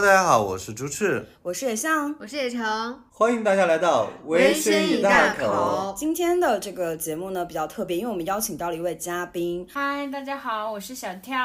[0.00, 5.94] 大家好，我是朱赤，我是野象，我是野橙，欢迎大家来到微醺一大口。
[5.94, 11.36] 今天的这个节目呢比较特别，因为我们邀请到了一位嘉宾，嗨，大家好，我是小跳，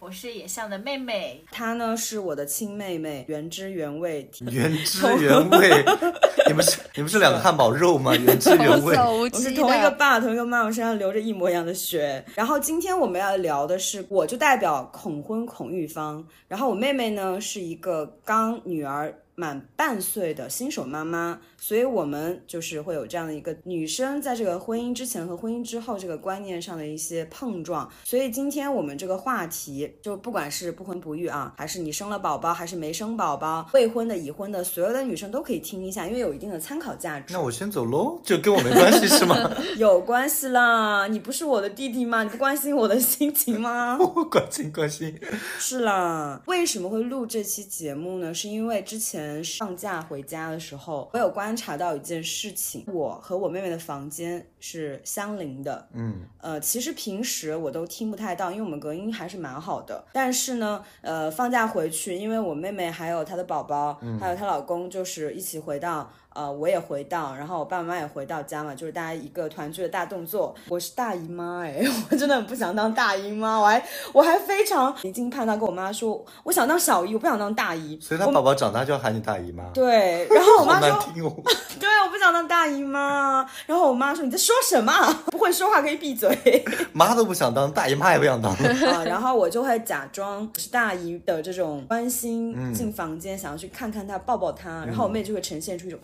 [0.00, 5.84] 我是野象的妹妹，她呢是我的亲妹妹，原汁原味，原汁原味，
[6.48, 8.16] 你们是你们是两个汉堡肉吗？
[8.16, 12.24] 原汁原味，我我是同一个爸，同一个妈，我身上流着一模一样的血。
[12.34, 27.90] 然后今天我们要聊的是，我就代表恐婚恐育方，然后我妹妹呢是一个个刚女儿满半岁的新手妈妈，所以我们就是会有这样的一个女生在这个婚姻之前和婚姻之后这个观念上的一些碰撞。
[28.04, 37.32] 所以今天我们这个话题，就不管是不婚不育啊，还是你生了宝宝，还是没生宝宝，未婚的、已婚的，所有的女生都可以听一下，因为有一定的参考价值。
[37.32, 39.50] 那我先走喽，就跟我没关系是吗？
[39.78, 42.22] 有关系啦，你不是我的弟弟吗？
[42.22, 43.96] 你不关心我的心情吗？
[43.98, 45.18] 我 关心关心，
[45.58, 48.34] 是啦，为什么会录这期节目呢？
[48.34, 55.88] 是因为之前放假回家的时候，我有观察到一件事情，我和我妹妹的房间是相邻的。
[55.92, 60.04] 嗯，呃，其实平时我都听不太到，因为我们隔音还是蛮好的。
[60.12, 66.10] 但是呢，呃，放假回去，因为我妹妹还有她的宝宝，还有她老公，就是一起回到。
[66.32, 70.54] 呃，我也回到，然后我爸爸妈妈也回到家嘛，就是大家一个团聚的大动作。
[70.68, 77.98] 我是大姨妈哎， 我真的很不想当大姨妈，我还我还非常离经叛道跟我妈说，我想当小姨，我不想当大姨。
[78.00, 81.36] 所以他宝宝长大就要喊你大姨妈，对，然后我妈说，哦。
[81.80, 83.44] 对，我不想当大姨妈。
[83.66, 84.92] 然后我妈说你在说什么？
[85.32, 86.64] 不会说话可以闭嘴。
[86.92, 88.52] 妈都不想当，大姨妈也不想当。
[88.52, 95.98] 啊，然后我就会假装是大姨的这种关心，嗯进房间想要去看看她，抱抱她，然后我妹就会呈现出一种。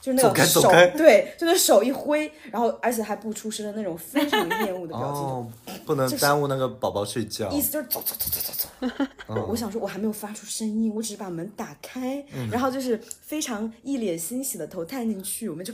[0.00, 5.46] 就是那走开种手，对，就是手一挥，然后而且还不出声的那种非常厌恶的表情，哦，
[5.84, 7.50] 不能耽误那个宝宝睡觉。
[7.50, 8.68] 意思就是走走走走走走。
[9.28, 15.72] 嗯我想说，我还没有发出声音，我只是把门打开，然后就是非常一脸欣喜的头探进去，我们就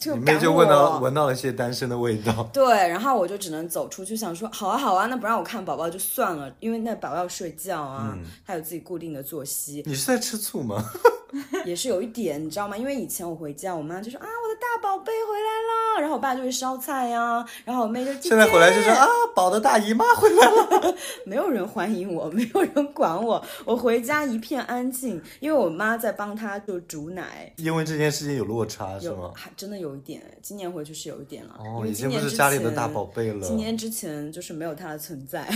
[0.00, 1.00] 就赶你妹就闻到我。
[1.00, 2.48] 闻到了一些单身的味道。
[2.52, 10.82] 对，然后我就只能走出去，想说好啊好啊，那不让我看宝宝就算了，因为那宝宝要睡觉啊，嗯他有自己固定的作息，你是在吃醋吗？
[11.64, 12.76] 也是有一点，你知道吗？
[12.76, 20.94] 因为以前我回家，我妈就说啊，我的大宝贝回来了，然后我爸就会烧菜呀、然后我妹就现在回来就说啊，宝的大姨妈回来了。
[21.26, 27.52] 没有人欢迎我，没有人管我，我回家一片安静，因为我妈在帮她就煮奶。
[27.56, 29.32] 因为这件事情有落差是有吗？
[29.34, 33.46] 还真的有一点，今年回去是有一点了，因哦，为已经不今年之是家里的前大宝贝了。
[33.46, 35.48] 今年之前就是没有他的存在，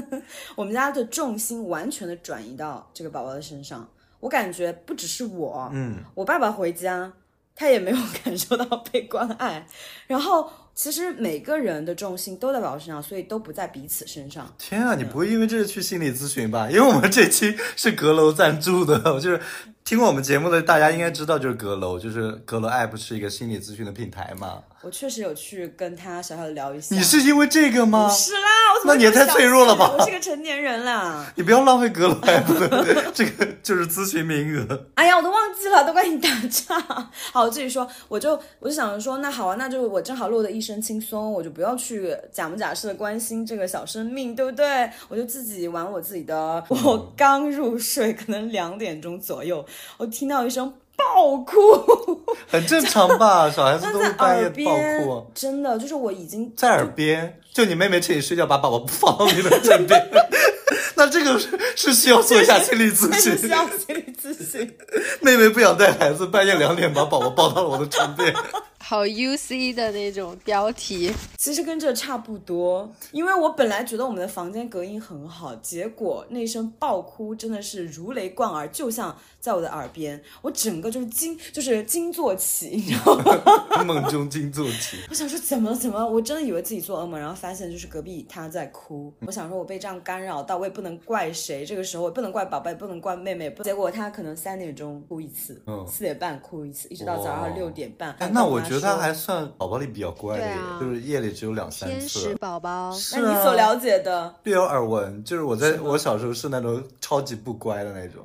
[0.56, 3.88] 我们家的重心完全的转移到这个宝宝的身上。
[4.20, 7.12] 我感觉不只是我，嗯，我爸爸回家，
[7.54, 9.66] 他也没有 感受到被关爱。
[10.06, 14.54] 然后其实每个人的重心都在宝宝身上，所以都不在彼此身上。
[14.58, 16.70] 天啊，你不会因为这是去心理咨询吧？
[16.70, 19.40] 因为我们这期是阁楼赞助的， 就是
[19.84, 24.62] 听过我们节目的大家应该知道，就是阁楼，就是阁楼 app 是一个心理咨询的平台嘛。
[24.82, 26.94] 我确实有去跟他小小的聊一下。
[26.94, 28.08] 你是因为这个吗？
[28.08, 31.30] 不是啦，我怎么那你也太脆弱了吧我是个成年人啦。
[31.36, 34.86] 你不要浪费阁楼 app 的 这个就是咨询名额。
[34.94, 36.80] 哎呀，我都忘记了，都怪你打岔。
[37.32, 44.88] 好，我自己说，我就我就想着说，那好啊，那就我正好落得一身轻松，我就不要去假模假式的关心这个小生命，对不对？
[45.08, 46.64] 我就自己玩我自己的。
[46.68, 49.62] 我刚入睡，可能两点钟左右，
[49.98, 53.50] 我听到一声爆哭，很正常吧？
[53.54, 57.36] 小孩子都会半夜耳边爆哭，，真的就是我已经在耳边。
[57.52, 60.00] 就你妹妹趁你睡觉把宝宝放到你的枕边，
[60.94, 63.50] 那这个是是需要做一下心理咨询需询。
[63.50, 64.76] 要心理咨询。
[65.20, 68.32] 妹妹不想带孩子，半夜两点把宝宝抱到了我的床边。
[68.78, 83.82] 好 UC 的那种标题，其实跟这差不多，因为我本来觉得我们的房间隔音很好，结果那声爆哭真的是如雷贯耳，就像在我的耳边，我整个就是惊，就是惊坐起，你知道吗？
[83.84, 84.98] 梦中惊坐起。
[85.08, 89.12] 我想说怎么怎么，我真的以为自己做噩梦，然后发现就是隔壁他在哭。
[89.26, 98.14] 我想说我被这样干扰到，我也不能怪谁，这个时候我也不能怪宝贝，不能怪妹妹，不结果他可能三点钟哭一次，嗯四点半哭一次，一直到早上哇六点半。
[98.18, 102.34] 哎，那我觉得他他还算宝宝里比较乖的耶，对啊就是夜里只有两三天使次。
[102.36, 108.22] 宝宝，是那你所啊，了解的，略有耳闻，就是我在我小时候是那种超级不乖的那种，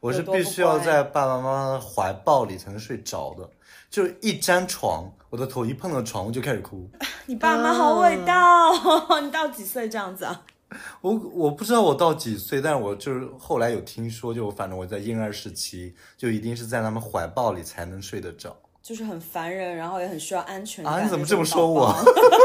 [0.00, 3.48] 我是必须要在爸爸妈妈的怀抱里才能睡着的，
[3.90, 6.88] 就是一沾床，我的头一碰到床我就开始哭。
[7.26, 9.20] 你爸妈好伟大哦！
[9.22, 10.42] 你到几岁这样子啊？
[11.00, 18.54] 我我不知道我到几岁，但是我就是后来有听说，就反正我在婴儿时期就一定是在他们怀抱里才能睡得着。
[18.86, 20.94] 就是很烦人，然后也很需要安全感。
[20.94, 21.92] 啊，你怎么这么说我？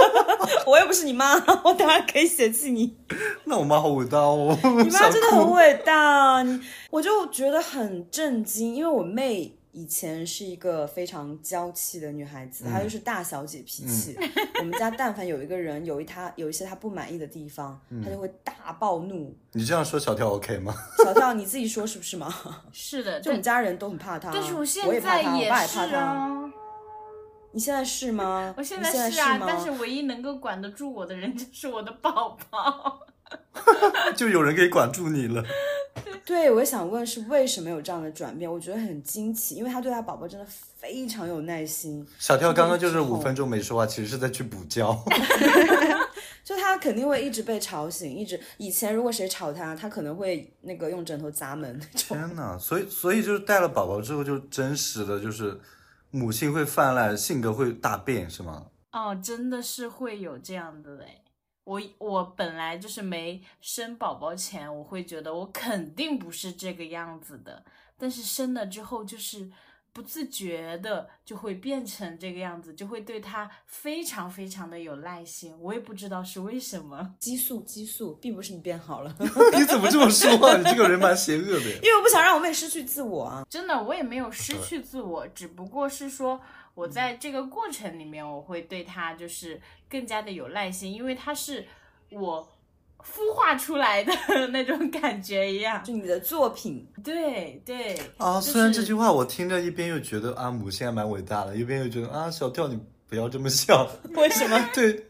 [0.65, 2.97] 我又不是你妈， 我当然可以嫌弃你。
[3.45, 6.59] 那我妈好伟大哦，你妈真的很伟大，你
[6.89, 9.55] 我就觉得很震惊，因为我妹。
[9.73, 14.17] 以前是一个非常娇气的女孩子，她就是大小姐脾气。
[14.59, 19.35] 我们家但凡有一个人有一她有一些她不满意的地方，她就会大暴怒。
[19.53, 20.75] 你这样说小跳 OK 吗？
[21.03, 22.33] 小跳你自己说是不是吗？
[22.73, 24.31] 是的，就我们家人都很怕她。
[24.33, 26.51] 但是我现在也怕她，我爸也怕她。
[27.53, 28.53] 你现在是吗？
[28.57, 32.99] 我现在是啊，但是唯一能够管得住我的人就是我的宝宝。
[34.15, 35.41] 就有人可以管住你了。
[36.25, 38.51] 对，我想问是为什么有这样的转变？
[38.51, 40.45] 我觉得很惊奇，因为他对他宝宝真的
[40.77, 42.05] 非常有耐心。
[42.19, 44.85] 小跳刚刚就是五分钟没说话，其实是在去补觉。
[46.43, 51.79] 就他肯定会一直被吵醒，一直以前如果谁吵他，他可能会那个用枕头砸门。
[51.93, 55.59] 天呐，所以所以就是带了宝宝之后，就真实的就是
[56.09, 58.65] 母性会泛滥，性格会大变，是吗？
[58.91, 61.21] 哦，真的是会有这样的嘞。
[61.63, 67.63] 我我本来就是没生宝宝前，我会觉得我肯定不是这个样子的，
[67.97, 69.51] 但是生了之后，就是
[69.93, 75.55] 不自觉的就会变成这个样子，就会对他非常非常的有耐心。
[75.59, 79.15] 我也不知道是为什么，激素激素，并不是你变好了。
[79.55, 80.57] 你怎么这么说啊？
[80.57, 81.69] 你这个人蛮邪恶的。
[81.75, 83.45] 因为我不想让我妹失去自我啊！
[83.47, 86.41] 真的，我也没有失去自我，只不过是说。
[86.73, 89.59] 我在这个过程里面，我会对他就是
[89.89, 91.65] 更加的有耐心，因为他是
[92.09, 92.47] 我
[92.99, 94.13] 孵化出来的
[94.49, 98.39] 那种感觉一样，就你的作品，对对啊。
[98.39, 104.57] 虽然这句话我听着一边又觉得啊母亲还蛮伟大的，一边又觉得啊小跳你不要这么笑， 为什么？
[104.73, 105.07] 对，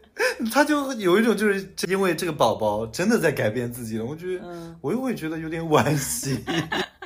[0.50, 6.42] 他就有一种就是因为这个宝宝真的在改变自己了，我觉得我又会觉得有点惋惜。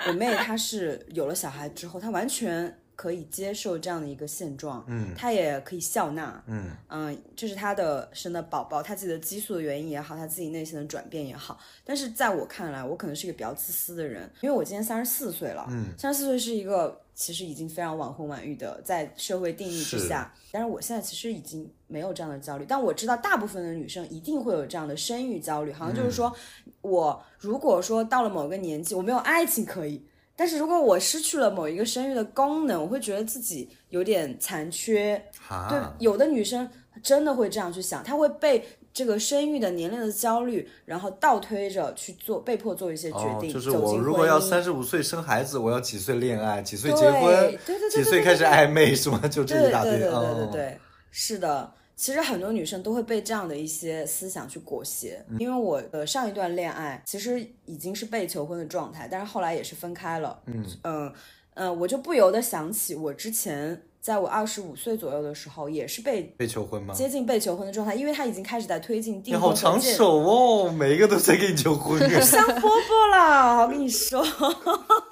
[0.09, 2.79] 我妹她是有了小孩之后，她完全。
[2.97, 6.71] 可以接受这样的一个现状，嗯，他也可以笑纳，嗯。
[6.89, 11.59] 嗯，这是他的生的宝宝，他自己的激素的原因也好，他自己内心的转变也好。
[11.85, 26.35] 但是在我看来，我可能是一个比较自私的人，因为我今年三十四岁了，嗯，三十四岁是一个其实已经非常晚婚晚育的，在社会定义之下，但是我现在其实已经没有这样的焦虑，但我知道大部分的女生一定会有这样的生育焦虑，好像就是说
[26.81, 30.03] 我如果说到了某个年纪，我没有爱情可以。
[30.37, 35.21] 但是如果我失去了某一个生育的功能，我会觉得自己有点残缺。
[35.69, 36.69] 对，有的女生
[37.03, 38.63] 真的会这样去想，她会被
[38.93, 43.51] 这个生育的年龄的焦虑，然后倒推着去做，被迫做一些决定。
[43.53, 47.23] 就是我如果要三十五岁生孩子，我要几岁恋爱，几岁结婚，
[47.65, 49.19] 对对对，几岁开始暧昧，是吗？
[49.29, 49.93] 就这一大堆。
[49.93, 50.79] 对对对对对，
[51.11, 51.73] 是的。
[51.97, 60.39] 其实很多女生都会被这样的一些思想去裹挟，因为我的上一段恋爱其实已经是被求婚的状态，但是后来也是分开了。
[60.45, 61.13] 嗯嗯
[61.55, 66.93] 嗯，我就不由得想起我之前在我二十五岁左右的时候，也是被被求婚吗？
[66.93, 69.41] 接近被求婚的状态，因为他已经开始在推进订婚。
[69.41, 71.99] 你好长手哦，每一个都在给你求婚。
[72.21, 74.23] 香饽饽啦，我跟你说，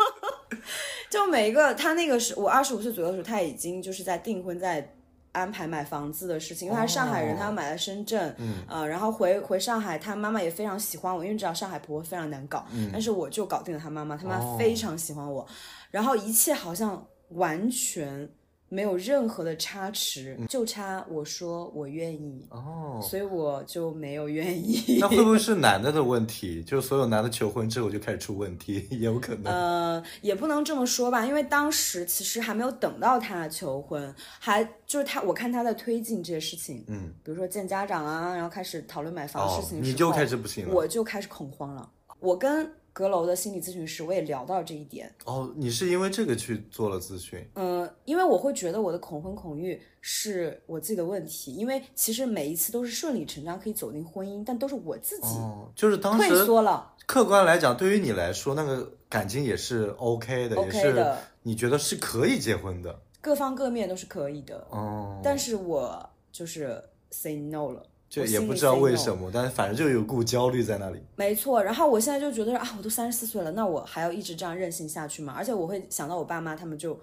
[1.09, 4.95] 就每一个他那个是我二十五岁左右的时候，他已经就是在订婚在。
[5.35, 15.47] 安排买房子的事情，因为他是上海人，他要买在深圳，嗯，然后回回上海，他妈妈也非常喜欢我，因为知道上海婆婆非常难搞，但是我就搞定了他妈妈，他妈非常喜欢我，
[15.91, 18.29] 然后一切好像完全。
[18.75, 24.99] 没有任何的差池，就差我说我愿意哦，所以我就没有愿意。
[24.99, 26.61] 那会不会是 男的的问题？
[26.65, 29.53] 就是所有男的求婚之后就开始出问题， 也有可能。
[29.53, 41.89] 呃，也不能这么说吧，因为当时其实还没有等到他求婚，还就是他，我看他在推进这些事情，嗯，比如说见家长啊，然后开始讨论买房的事情，你就开始不行了，我就开始恐慌了。
[42.19, 42.73] 我跟。
[42.95, 45.13] 阁楼的心理咨询师，我也聊到这一点。
[45.25, 47.45] 哦，你是因为这个去做了咨询？
[47.55, 55.27] 嗯，因为我会觉得我的恐婚恐育是我自己的问题，因为其实每一次都是顺理成章可以走进婚姻，但都是我自己，
[55.75, 56.95] 就是当时退缩了。
[57.05, 64.65] 客观来讲，对于你来说，那个感情也是 OK 的，OK 的，你觉得是可以结婚的，各方各面都是可以的。
[64.71, 67.83] 哦，但是我就是 say no 了。
[68.15, 71.01] 就也不知道为什么，但是反正就有股焦虑在那里。
[71.17, 75.35] 没错，然后我现在就觉得啊，我都三十四岁了，那我还要一直这样任性下去吗？
[75.37, 76.97] 而且我会想到我爸妈，他们就，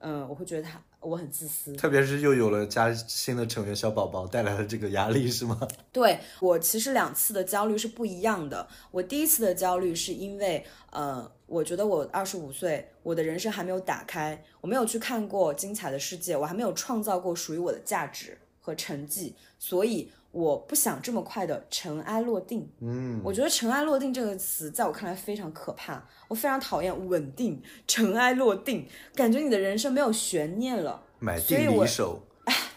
[0.00, 1.74] 嗯，我会觉得他我很自私。
[1.74, 5.58] 特别是又有了家新的成员小宝宝带来了这个压力，是吗？
[5.90, 8.68] 对我其实两次的焦虑是不一样的。
[8.90, 20.12] 我第一次的焦虑是因为，呃，我觉得我二十五岁，我的人生还没有打开，我没有去看过精彩的世界，我还没有创造过属于我的价值和成绩，所以。
[20.30, 22.70] 我不想这么快的尘埃落定。
[22.80, 26.06] 嗯，我觉得尘埃落定这个词在我看来非常可怕。
[26.28, 31.02] 我非常讨厌稳定，尘埃落定，感觉你的人生没有悬念了。
[31.18, 32.22] 买定所以我离手，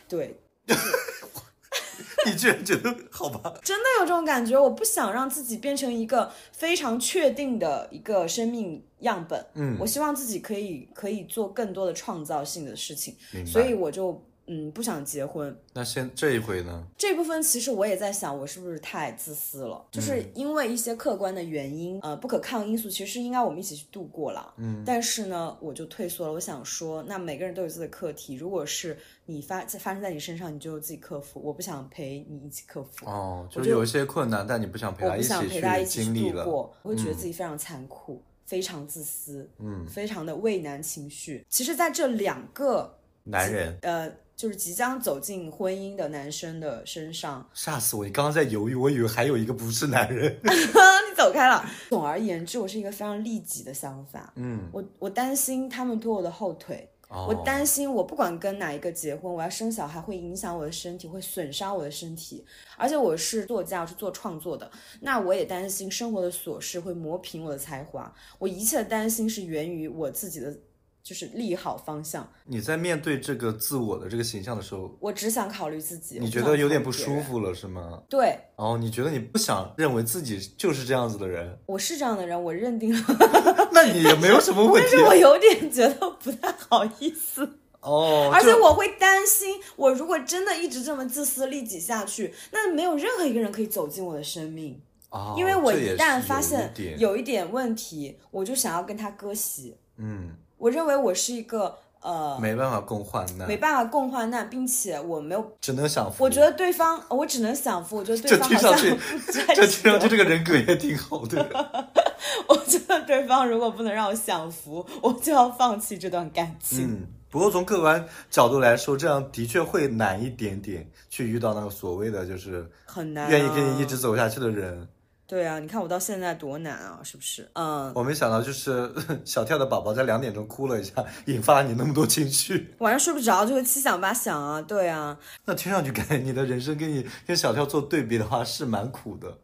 [0.08, 0.40] 对，
[2.26, 3.54] 你居然觉得好吧？
[3.64, 9.46] 真的有这种感觉，我不想让自己变成一个非常确定的一个生命样本。
[9.56, 13.16] 嗯我希望自己可以可以做更多的创造性的事情，
[13.46, 15.56] 所以我就嗯不想结婚。
[15.74, 16.88] 那现这一回呢？
[16.98, 19.86] 这部分其实我也在想，我是不是太自私了？
[19.92, 24.54] 就是嗯因为一些客观的原因，呃，不可抗因素，其实应该我们一起去度过了。
[24.58, 26.34] 嗯，但是呢，我就退缩了。
[26.34, 31.40] 我想说，那每个人都有自己的课题，如果是你发在发生在你身上，你就自己克服。
[31.44, 33.06] 我不想陪你一起克服。
[33.06, 36.44] 哦，就是有一些困难，但你不想陪他一我一起去去经历了。
[36.44, 41.46] 度过，我会觉得自己非常残酷，非常自私，嗯，非常的畏难情绪。
[41.50, 48.04] 其实，在这两个男人呃，就是即将走进婚姻的男生的身上，吓死我！
[48.04, 50.36] 你刚刚在犹豫，我以为还有一个不是男人。
[50.42, 51.64] 你走开了。
[51.90, 54.34] 总而言之，我是一个非常利己的想法。
[54.38, 56.90] 嗯，我我担心他们拖我的后腿。
[57.08, 62.44] 我哦担心，我不管跟哪一个结婚，我要生小孩会影响我的身体，会损伤我的身体。
[62.78, 64.72] 而且我是作家，我是做创作的，
[65.02, 68.12] 那我也担心生活的琐事会磨平我的才华。
[68.40, 70.58] 我一切的担心是源于我自己的，
[71.04, 72.32] 就是利好方向。
[72.46, 76.20] 你在面对这个自我的这个形象的时候，我只想考虑自己。
[76.20, 76.92] 你觉得有点不？
[76.92, 78.04] 舒服了是吗？
[78.10, 83.06] 对，哦，你觉得你不想认为自己就是这样子的人， 我是这样的人，我认定了，
[83.74, 87.58] 那你也没有什么问题 但是我有点觉得不太好意思。
[87.80, 88.30] 哦。
[88.34, 94.80] 而且我会担心，我如果真的一直这么自私利己下去，那没有任何一个人可以走进我的生命。
[95.10, 99.76] 哦因为我一旦发现有一点问题，我就想要跟他割席。
[99.98, 106.24] 嗯，我认为我是一个呃没办法共患难，没办法共患难，并且我没有，只能享福。
[106.24, 107.98] 我觉得对方，我只能享福。
[107.98, 111.44] 我觉得这对方好像听上去不 在这听上去这个人格也挺好的。
[112.48, 116.86] 我觉得对方如果不能让我享福，我就要放弃这段感情。
[116.86, 124.88] 嗯，不过从客观角度来说，这样的确会难一点点，去遇到那个所谓的就是很难、啊，愿意跟你一直走下去的人。
[125.32, 127.50] 对啊，你看我到现在多难啊，是不是？
[127.54, 130.94] 嗯，我没想到，就是 小跳的宝宝在两点钟哭了一下，
[131.28, 132.74] 引发你那么多情绪。
[132.80, 139.38] 晚上睡不着就会七想八想啊，对啊，那听上去感觉你的人生跟你跟小跳做对比的话，是蛮苦的。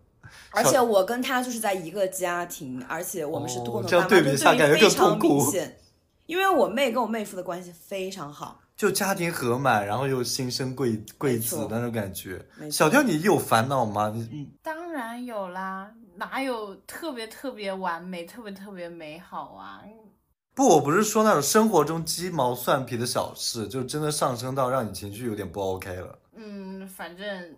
[0.52, 5.78] 而且我跟他就是在一个家庭，而且我们是多哦这样对比下感觉非更常痛苦明显。
[6.26, 12.46] 因为我妹跟我妹夫的关系非常好，就家庭和满，然后又新生贵贵子那种感觉。
[12.72, 14.12] 小跳，你有烦恼吗？
[14.14, 19.82] 你你当然有啦，哪有特别特别完美、特别特别美好啊？
[20.54, 26.20] 不，我不是说那种生活中鸡毛蒜皮的小事，就真的上升到让你情绪有点不 OK 了。
[26.36, 27.56] 嗯，反正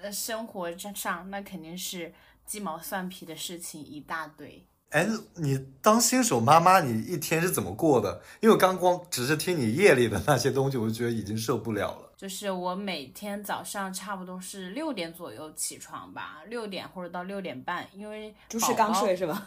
[0.00, 2.12] 呃，生活上那肯定是
[2.46, 4.66] 鸡毛蒜皮的事情一大堆。
[4.92, 8.20] 哎，你当新手妈妈，你一天是怎么过的？
[8.40, 12.10] 因为我刚光只是听你夜里的那些东西，我就觉得已经受不了了。
[12.14, 19.46] 就是我每天早上差不多是六点左右起床吧，六点或者到六点半，因为猪是刚睡是吧？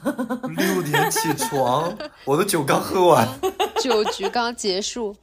[0.57, 3.27] 六点起床，我的酒刚喝完。
[3.79, 5.15] 酒局刚结束，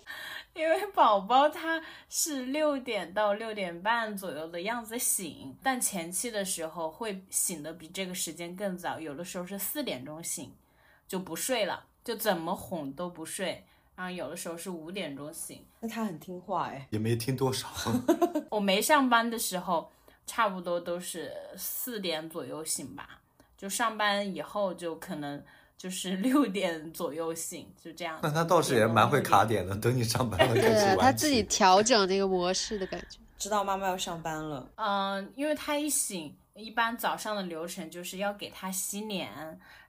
[0.54, 10.52] 因为宝宝他是六点到六点半左右的样子醒，但前期的时候会醒的比这个时间更早，有的时候是四点钟醒，
[11.08, 13.64] 就不睡了，就怎么哄都不睡。
[13.94, 15.64] 然后有的时候是五点钟醒。
[15.80, 17.68] 那他很听话哎，也没听多少。
[18.50, 19.92] 我没上班的时候，
[20.26, 23.20] 差不多都是四点左右醒吧。
[23.56, 25.44] 就上班以后，就可能
[25.82, 28.16] 就是 六点左右醒，就这样。
[28.22, 33.18] 那他倒是也蛮会卡点的，等你上班了开始玩对他自己调整那个模式的感觉。
[33.36, 39.28] 知道妈妈要上班了，嗯，因为他一醒，一般早上的流程就是要给他洗脸，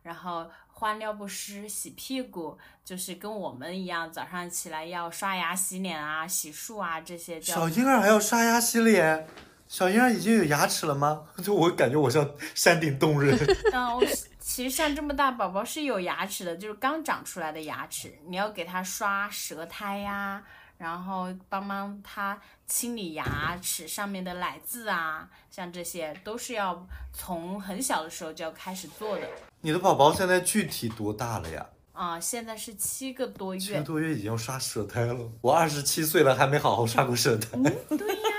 [0.01, 9.27] 然后换尿不湿、洗屁股，就是跟我们一样，早上起来要刷牙、洗脸啊、洗漱啊这些小婴儿还要刷牙洗脸，
[9.67, 11.25] 小婴儿已经有牙齿了吗？
[11.43, 13.37] 就我感觉我像山顶洞人。
[13.71, 14.03] 嗯，我
[14.45, 20.43] 其实像这么大宝宝是有牙齿的，就是刚长出来的牙齿，你要给他刷舌苔呀、
[20.77, 29.25] 然后帮帮他清理牙齿上面的奶渍啊，像这些都是要从很小的时候就要开始做的。
[29.61, 31.65] 你的宝宝现在具体多大了呀？
[31.93, 35.15] 啊、现在是七个多月，七个多月已经要刷舌苔了。
[35.41, 37.57] 我二十七岁了，还没好好刷过舌苔，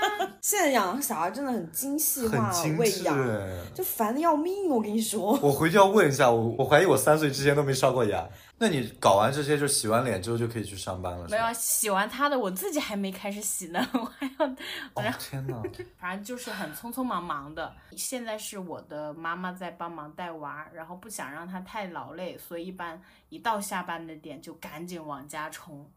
[0.45, 3.65] 现在养小孩真的很精细化很精喂养，哎。
[3.73, 4.69] 就烦的要命。
[4.69, 8.29] 我跟你说，我回去要问一下，我我怀疑我三岁之前都没刷过牙。
[8.59, 11.51] 那你搞完这些，就洗完脸之后就可以去上班了，没有吧？
[11.51, 15.59] 洗完他的，我自己还没开始洗呢， 我还要，哦天哪！
[15.97, 17.73] 反正就是很匆匆忙忙的。
[17.97, 25.89] 现在是我的妈妈在帮忙带娃，然后不想让他太劳累，所以一般一到下班的点就赶紧往家冲。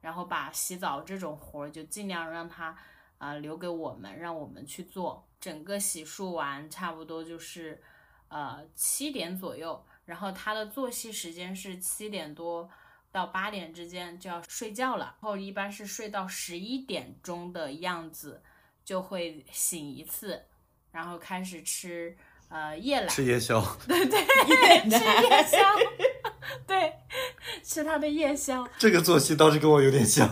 [0.00, 2.72] 然后把洗澡这种活儿就尽量让他
[3.18, 5.26] 啊、呃留给我们，让我们去做。
[5.38, 7.80] 整个洗漱完差不多就是
[8.28, 12.68] 呃七点左右，然后他的作息时间是七点多
[13.12, 18.42] 到八点之间就要睡觉了，然后一般是睡到十一点钟的样子
[18.84, 20.42] 就会醒一次，
[20.90, 22.16] 然后开始吃
[22.48, 24.18] 呃夜奶，吃夜宵， 对对
[24.90, 25.58] 吃夜宵，
[26.66, 26.92] 对，
[27.62, 30.28] 吃他的夜宵，这个作息倒是跟我有点像。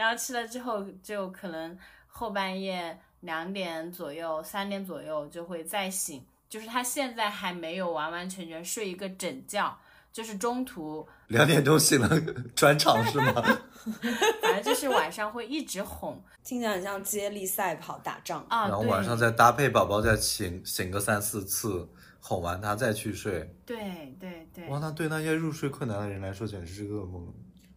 [0.00, 1.76] 然后吃了之后就可能
[2.06, 9.78] 后半夜两点左右、三点左右就会再醒，就是他现在还没有完完全全睡一个整觉，
[10.10, 12.08] 就是中途 两点钟醒了，
[12.56, 13.34] 转场是吗？
[14.40, 18.42] 反正就是晚上会一直哄 听起来很像接力赛跑打仗。
[18.48, 21.86] 啊，然后晚上再搭配宝宝再醒醒个三四次，
[22.20, 23.54] 哄完他再去睡。
[23.66, 27.30] 对对对，哇，那对那些入睡困难的人来说简直是噩梦。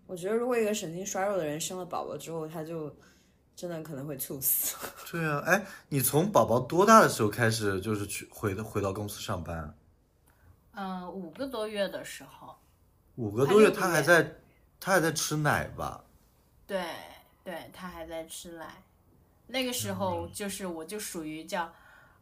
[0.06, 2.94] 我觉得如果一个神经衰弱的人生了宝宝之后，他就
[3.56, 4.76] 真的可能会猝死。
[5.12, 9.76] 对啊，哎，你从宝宝多大的时候开始就是去回回到公司上班？
[10.76, 12.56] 嗯、五个多月的时候，
[13.16, 14.40] 五个多月，他还在
[14.80, 16.04] 他还在吃奶吧？
[16.66, 16.84] 对
[17.44, 18.82] 对，他还在吃奶，
[19.48, 21.72] 那个时候就是我就属于叫，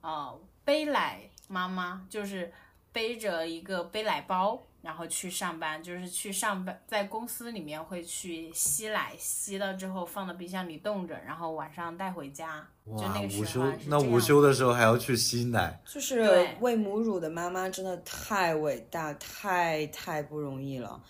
[0.01, 2.51] 呃，背奶妈妈，就是
[2.91, 12.67] 背着一个背奶包，然后去上班，就是去上班，在公司里面会去吸奶，吸了之后放到冰箱里冻着，然后晚上带回家。
[12.85, 21.01] 就哇，那个午休那午休的时候还要去吸奶，就是喂母乳的妈妈真的太伟大，太太不容易了。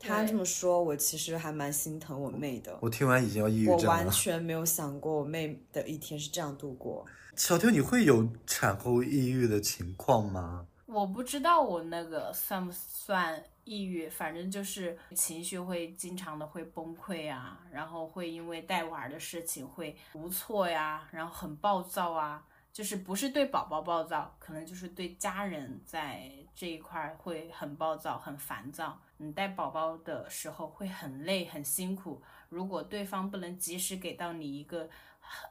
[0.00, 2.78] 她这么说，我其实还蛮心疼我妹的。
[2.80, 3.76] 我听完已经要抑郁了。
[3.88, 7.04] 完全没有想过我妹的一天是这样度过。
[7.36, 10.66] 小丢，你会有产后抑郁的情况吗？
[10.88, 22.42] 我不知道我那个算不算抑郁，反正就是情绪会经常的会崩溃啊，然后会因为带娃儿的事情会无措呀，然后很暴躁啊，
[22.72, 28.98] 就是不是对宝宝暴躁，可能就是对家人在这一块儿会很暴躁、很烦躁。
[29.18, 34.88] 你带宝宝的时候会很累、很辛苦，如果对方不能及时给到你一个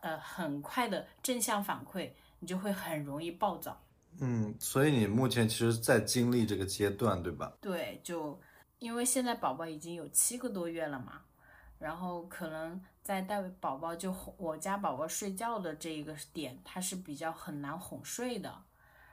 [0.02, 3.80] 呃很快的正向反馈，你就会很容易暴躁。
[4.20, 7.54] 嗯，所以你目前其实在经历这个阶段，对吧？
[7.62, 8.40] 对，就
[8.80, 11.22] 因为现在宝宝已经有七个多月了嘛，
[11.78, 18.64] 然后可能在带宝宝就我家宝宝睡觉的这一个点，他是比较很难哄睡的，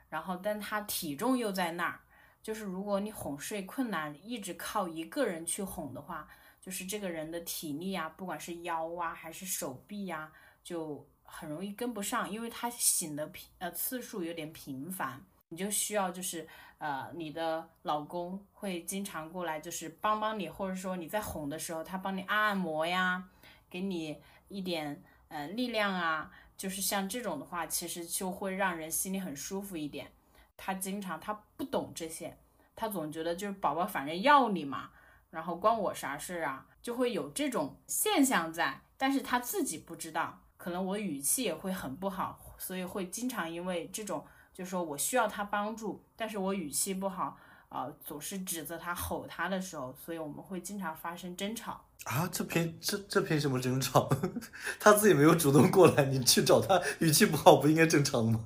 [0.09, 1.99] 然后但他体重又在那儿，
[2.41, 6.27] 就是如果你哄睡困难，一直靠一个人去哄的话，
[6.59, 10.31] 就是这个人的体力啊，不管是腰啊还是手臂呀、
[10.63, 23.23] 就很容易跟不上，因为他醒的频呃次数有点频繁，你就需要就是呃你的老公会经常过来就是帮帮你，或者说你在哄的时候，他帮你按按摩呀，
[23.69, 30.11] 给你一点呃力量啊，就是像这种的话，其实就会让人心里很舒服一点。
[30.57, 32.37] 他经常他不懂这些，
[32.75, 34.91] 他总觉得就是宝宝反正要你嘛，
[35.31, 47.37] 然后关我啥事啊，就会有这种现象在，但是他自己不知道，可能我语气也会很不好，所以会经常因为这种，就是说我需要他帮助，但是我语气不好，
[47.69, 51.85] 啊、总是指责他、吼他的时候，所以我们会经常发生争吵。
[52.05, 54.09] 啊，这凭这这凭什么争吵？
[54.81, 58.45] 他自己没有主动过来，你去找他，语气不好不应该正常吗？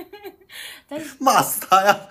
[0.86, 2.08] 但是 骂死他呀！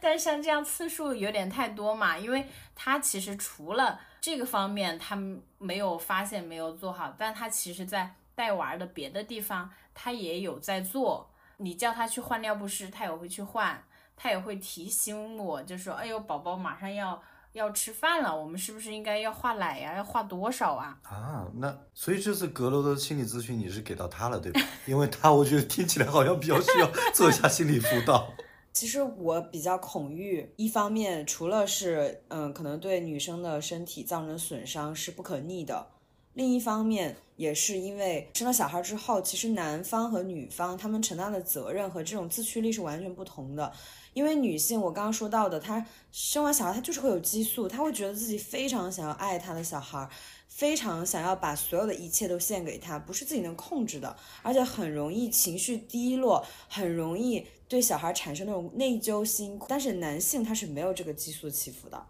[0.00, 5.16] 但是像这样次数有点太多嘛，因为他其实除了这个方面他
[5.58, 11.30] 没有发现没有做好，但他其实在带娃的别的地方他也有在做。
[11.60, 13.82] 你叫他去换尿不湿，他也会去换，
[14.16, 19.96] 他也会提醒我，就说：“哎呦，宝宝马上要要吃饭了，我们是不是应该要画奶呀？
[19.96, 24.60] 要画多少啊？”啊，那所以这次阁楼的心理咨询你是给到他了，对吧？
[24.86, 28.32] 因为他我觉得听起来好像比较需要做一下心理辅导。
[28.72, 35.86] 其实我比较恐育，一方面除了是嗯，可能对女生的身体造成损伤是不可逆的，
[36.34, 43.72] 另一方面也是因为生了小孩之后，其实男方和女方他们承担的责任和这种自驱力是完全不同的。
[44.14, 50.08] 因为女性，我刚刚说到的，她生完小孩，她就是会有激素，她会觉得自己非常想要爱她的小孩，
[50.48, 59.60] 非常想要把所有的一切都献给他，不是自己能控制的，而且很容易情绪低落，很容易对小孩产生那种内疚心。
[59.68, 62.06] 但是男性他是没有这个激素起伏的，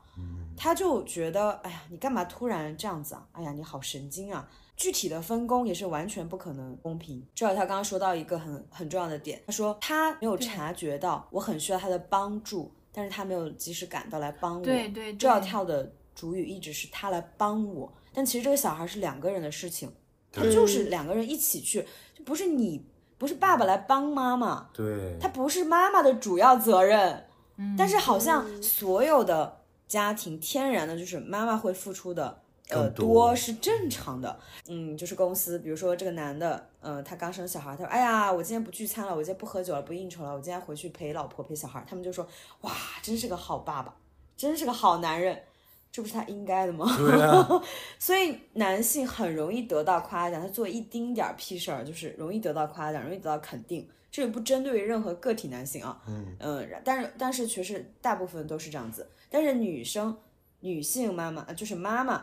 [0.57, 3.27] 他就觉得，哎呀，你干嘛突然这样子啊？
[3.33, 4.49] 哎呀，你好神经啊！
[4.77, 7.27] 具体的分工也是完全不可能公平。
[7.35, 14.64] 这他刚刚说到一个很很重要的点，他说他没有察觉到我很需要他的帮助，但是他没有及时赶到来帮我。
[14.64, 19.92] 对对对这要跳的主语一直是他来帮我，但其实这个小孩是两个人的事情，
[20.31, 22.87] 他就是两个人一起去，就不是你
[23.18, 27.26] 不是爸爸来帮妈妈，对，他不是妈妈的主要责任。
[27.57, 27.74] 嗯。
[27.76, 32.42] 但是好像所有的家庭天然的就是妈妈会付出的。
[32.70, 33.07] 呃，多。
[33.07, 42.28] 多是正常的，嗯，就是公司，比如说这个男的，呃，他刚生小孩，他说，哎呀，我今天不聚餐了，我今天不喝酒了，不应酬了，我今天回去陪老婆陪小孩，他们就说，
[42.61, 42.70] 哇，
[43.02, 43.94] 真是个好爸爸，
[44.37, 45.42] 真是个好男人，
[45.90, 46.87] 这不是他应该的吗？
[46.96, 47.48] 对啊，
[47.98, 53.88] 所以男性很容易得到夸奖，他做一丁点儿屁事儿就是容易得到夸奖，容易得到肯定。
[54.11, 56.37] 这里不针对于任何个体男性啊，嗯
[56.85, 59.09] 但是但是确实大部分都是这样子。
[59.31, 60.16] 但是女生、
[60.61, 62.22] 女性妈妈，呃就是妈妈，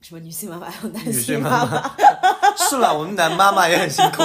[0.00, 4.22] 什么女性妈妈还有男女性性妈妈妈，妈是了，我们男妈妈也很辛苦。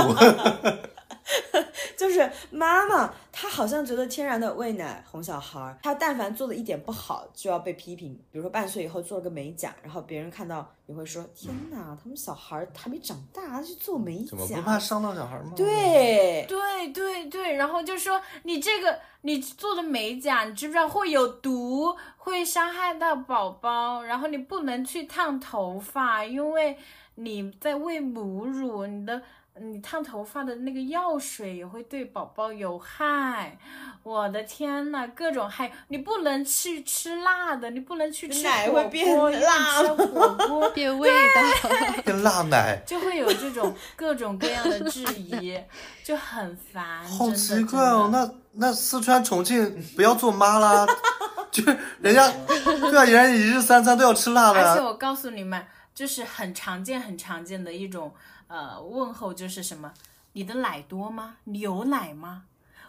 [1.97, 8.13] 就是妈妈，她好像觉得天然的喂奶哄小孩儿，他但凡做的一点不好就要被批评。
[8.31, 14.61] 比如说半岁以后做了个美甲，然后别人看到也会说：“天哪，他们小孩儿还没长大去做美怎么不。
[14.61, 26.77] 怕伤到小孩吗？”，对，对对对，然后就说你这个你做的美甲，你知不知道会有毒，会伤害到宝宝，然后你不能去烫头发，因为
[27.15, 29.21] 你在喂母乳，你的
[29.61, 33.57] 你烫头发的那个药水也会对宝宝有害。
[34.01, 41.69] 我的天呐，各种害，你不能去吃辣的，你不能去吃火奶会变辣吃 火锅变味道，
[42.03, 45.57] 变辣奶，就会有这种各种各样的质疑，
[46.03, 47.05] 就很烦。
[47.05, 48.09] 好奇怪哦。
[48.11, 50.85] 那那四川重庆不要做妈啦，
[51.49, 52.27] 就是人家
[52.65, 54.71] 对啊，人家一日三餐都要吃辣的啊。
[54.71, 58.13] 而且我告诉你们，就是很常见、很常见的一种
[58.53, 59.91] 呃问候，就是什么？
[60.33, 61.37] 你的奶多吗？
[61.45, 62.43] 你有奶吗？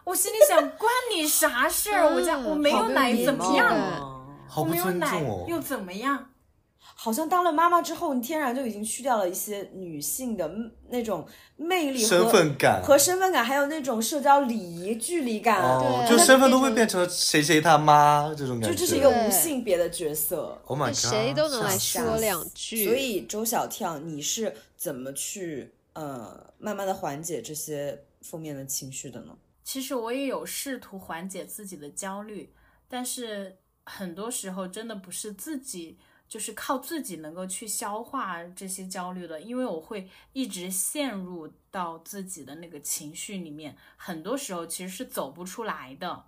[0.05, 2.05] 我心里想，关你啥事儿？
[2.14, 3.70] 我家嗯我没有奶怎么样？
[3.98, 5.22] 哦好不我没有奶。
[5.48, 6.29] 又怎么样？
[6.94, 11.26] 好像当了妈妈之后，你天然就已经去掉了一些女性的嗯那种
[11.57, 15.61] 魅力和身份感和身份感，还有那种社交礼仪、距离感。
[15.61, 18.70] 哦，对就身份都会变变成谁谁他妈这种感觉。
[18.70, 20.61] 就这是一个无性别的角色。
[20.66, 22.85] Oh my god，谁都能来说两句。
[22.85, 29.35] 所以周小跳，你是怎么去呃慢慢的缓解这些负面的情绪的呢？
[29.64, 32.52] 其实我也有试图缓解自己的焦虑，
[32.87, 35.96] 但是很多时候真的不是自己，
[36.35, 46.25] 就是靠自己能够去消化这些焦虑的，因为我会一直陷入到自己的那个情绪里面，很多时候其实是走不出来的。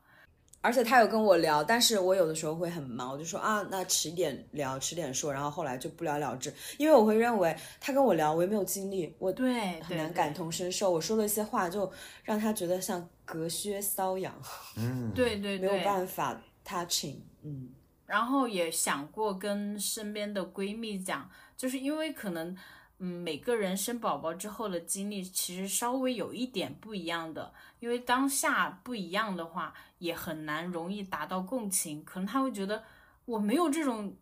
[0.61, 11.93] 而且他有跟我聊，但是我有的时候会很忙，我就说啊，那迟一点聊，迟点说，然后后来就不了了之，因为我会认为他跟我聊，我也没有经历，我对很难感同身受，我说了一些话就
[12.23, 14.41] 让他觉得像隔靴搔痒，
[14.77, 17.71] 嗯，对对对，没有办法 touching，嗯，
[18.07, 22.57] 然后也想过跟身边的闺蜜讲，就是因为可能，
[22.99, 32.05] 嗯，每个人生宝宝之后的经历其实稍微有一点不一样的，因为当下不一样的话，也很难容易达到共情。
[32.05, 32.85] 可能他会觉得
[33.25, 34.17] 我没有这种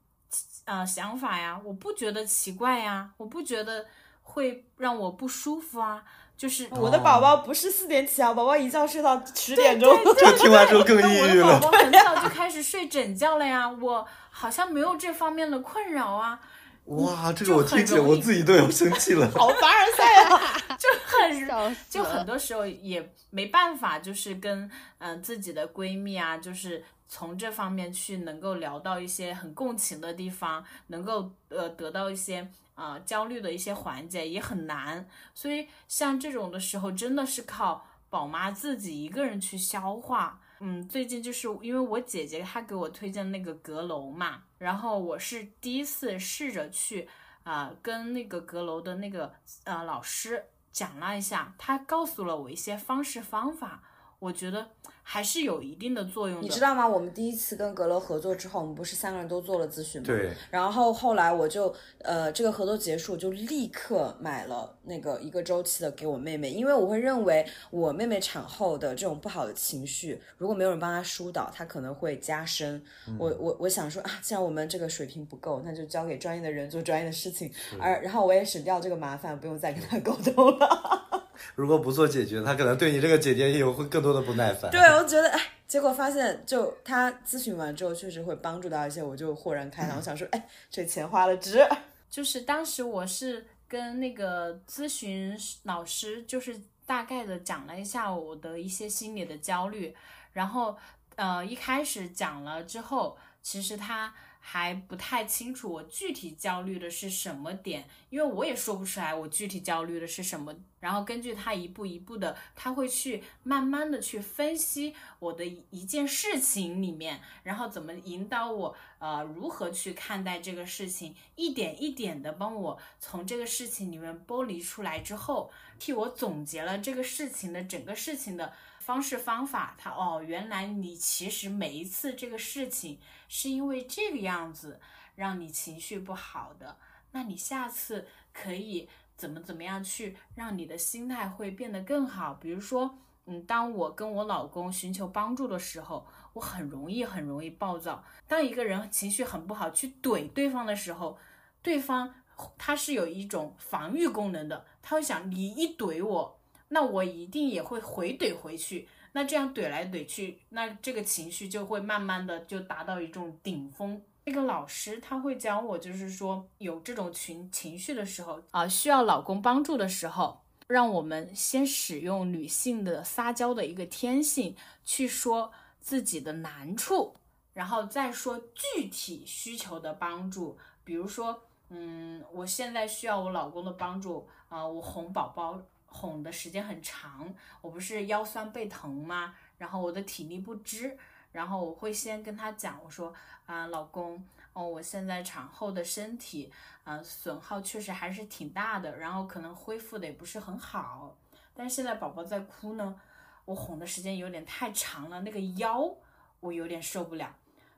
[0.64, 3.86] 呃想法呀，我不觉得奇怪呀，我不觉得
[4.22, 6.04] 会让我不舒服啊，
[6.36, 11.46] 就是我的宝宝不是四点起啊，宝宝一觉睡到十点钟，这个听完之后更抑郁了。
[11.46, 16.38] 我的宝宝很早就开始睡整觉了呀，我好像没有这方面的困扰啊。
[16.86, 19.30] 哇，这个我听起来我自己都要生气了。
[19.34, 20.38] 好凡尔赛啊！
[20.76, 22.26] 就很就很。
[22.26, 24.64] 多时候也没办法，就是跟
[24.98, 35.06] 嗯、呃自己的闺蜜啊，就是从这方面去能够聊到一些很共情的地方，能够呃得到一些呃焦虑的一些缓解，也很难。
[35.34, 40.40] 所以像这种的时候，真的是靠宝妈自己一个人去消化。
[40.60, 47.08] 嗯，最近就是因为我姐姐她给我推荐那个阁楼嘛，然后我是第一次试着去
[47.42, 49.34] 啊、跟那个阁楼的那个
[49.64, 53.82] 呃老师讲了一下，他告诉了我一些方式方法，
[54.18, 54.70] 我觉得
[55.06, 56.42] 还是有一定的作用的。
[56.42, 56.88] 你知道吗？
[56.88, 60.06] 我们第一次跟阁楼合作之后，我们不是三个人都做了咨询吗？
[60.06, 72.82] 对，然后后来我就呃，这个合作结束，就立刻买了那个一个周期的给我妹妹，因为我会认为我妹妹产后的这种不好的情绪，如果没有人帮她疏导，她可能会加深。
[73.18, 81.13] 我我我想说啊，既然我们这个水平不够，那就交给专业的人做专业的事情，而然后我也省掉这个麻烦，不用再跟她 沟通了。
[81.54, 84.70] 如果不做解决，他可能对你这个姐姐也有会更多的不耐烦。
[84.70, 89.96] 对，我觉得哎，结果发现就他咨询完之后，确实会帮助到一些，我就豁然开朗。
[89.98, 91.66] 我想说，哎，这钱花了值。
[92.10, 99.92] 就是当时我是跟那个咨询老师，就是大概的讲了一下我的一些心理的焦虑，
[100.32, 100.76] 然后
[101.16, 104.14] 呃一开始讲了之后，其实他
[104.46, 110.54] 还不太清楚我具体焦虑的是什么点，因为我也说不出来我具体焦虑的是什么。
[110.80, 128.52] 然后根据他一步一步的，他会去慢慢的去分析我的一件事情里面，然后怎么引导我，呃，如何去看待这个事情，一点一点的帮我从这个事情里面剥离出来之后，替我总结了这个事情的整个事情的
[128.84, 129.74] 方式方法。
[129.78, 134.80] 他哦，原来你其实每一次这个事情是因为这个样子
[135.14, 136.76] 让你情绪不好的，
[137.12, 138.88] 那你下次可以。
[139.16, 142.34] 怎么怎么样去让你的心态会变得更好？
[142.34, 148.04] 比如说，嗯，当我跟我老公寻求帮助的时候，我很容易很容易暴躁。
[148.26, 151.16] 当一个人情绪很不好去怼对方的时候，
[151.62, 152.12] 对方
[152.58, 156.40] 他是有一种防御功能的，他会想你一怼我，
[156.74, 158.88] 那我一定也会回怼回去。
[159.12, 164.02] 那这样怼来怼去，那这个情绪就会慢慢的就达到一种顶峰。
[164.24, 177.14] 那个老师他会教我，就是说有这种情情绪的时候啊，需要老公帮助的时候，让我们先使用女性的撒娇的一个天性去说自己的难处，
[177.52, 180.58] 然后再说具体需求的帮助。
[180.82, 185.62] 比如说，嗯，我现在需要我老公的帮助啊，我哄宝宝
[185.94, 189.34] 哄的时间很长，我不是腰酸背疼吗？
[189.56, 190.98] 然后我的体力不支。
[191.30, 193.12] 然后我会先跟他讲，我说
[193.46, 196.52] 啊，老公，哦，我现在产后的身体，
[196.84, 201.16] 啊，损耗确实还是挺大的，然后可能恢复的也不是很好。
[201.52, 203.00] 但是现在宝宝在哭呢，
[203.44, 205.92] 我哄的时间有点太长了，那个腰
[206.38, 207.34] 我有点受不了。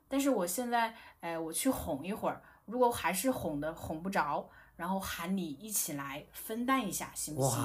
[0.06, 7.58] 但是我现在，哎，我去哄一会儿，如果还是哄的哄不着，然后喊你一起来分担一下，行不行？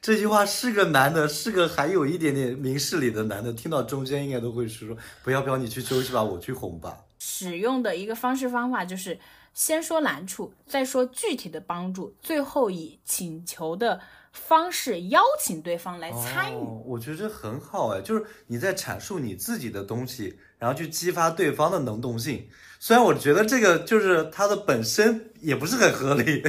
[0.00, 6.96] 这这句话是个男的，是个还有一点点明事理的男的，听到中间应该都会说，不要不要，你去休息吧，我去哄吧。
[7.18, 9.18] 使用的一个方式方法就是
[9.54, 16.56] 先说难处，再说具体的帮助，最后以请求的方式邀请对方来参与。
[16.58, 22.48] 哦，我觉得这很好哎，就是你在阐述你自己的东西，然后去激发对方的能动性。
[22.78, 26.40] 虽然我觉得这个就是它的本身也不是很合理。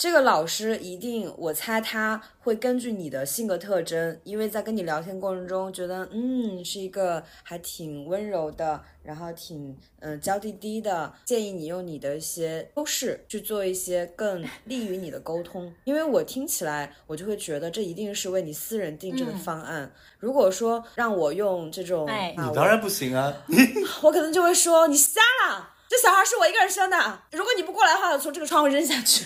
[0.00, 15.70] 这个老师一定，我猜他会根据你的性格特征，因为在跟你聊天过程中，觉得嗯是一个还挺温柔的，然后挺嗯娇滴滴的，建议你用你的一些优势去做一些更利于你的沟通。
[15.84, 19.92] 因为我听起来，我就会觉得这一定是为你私人定制的方案。
[20.18, 23.44] 如果说让我用这种，哎你当然不行啊！
[24.00, 26.96] 我可能就会说你瞎了，这小孩是我一个人生的，
[27.32, 29.24] 如果你不过来的话，我从这个窗户扔下去。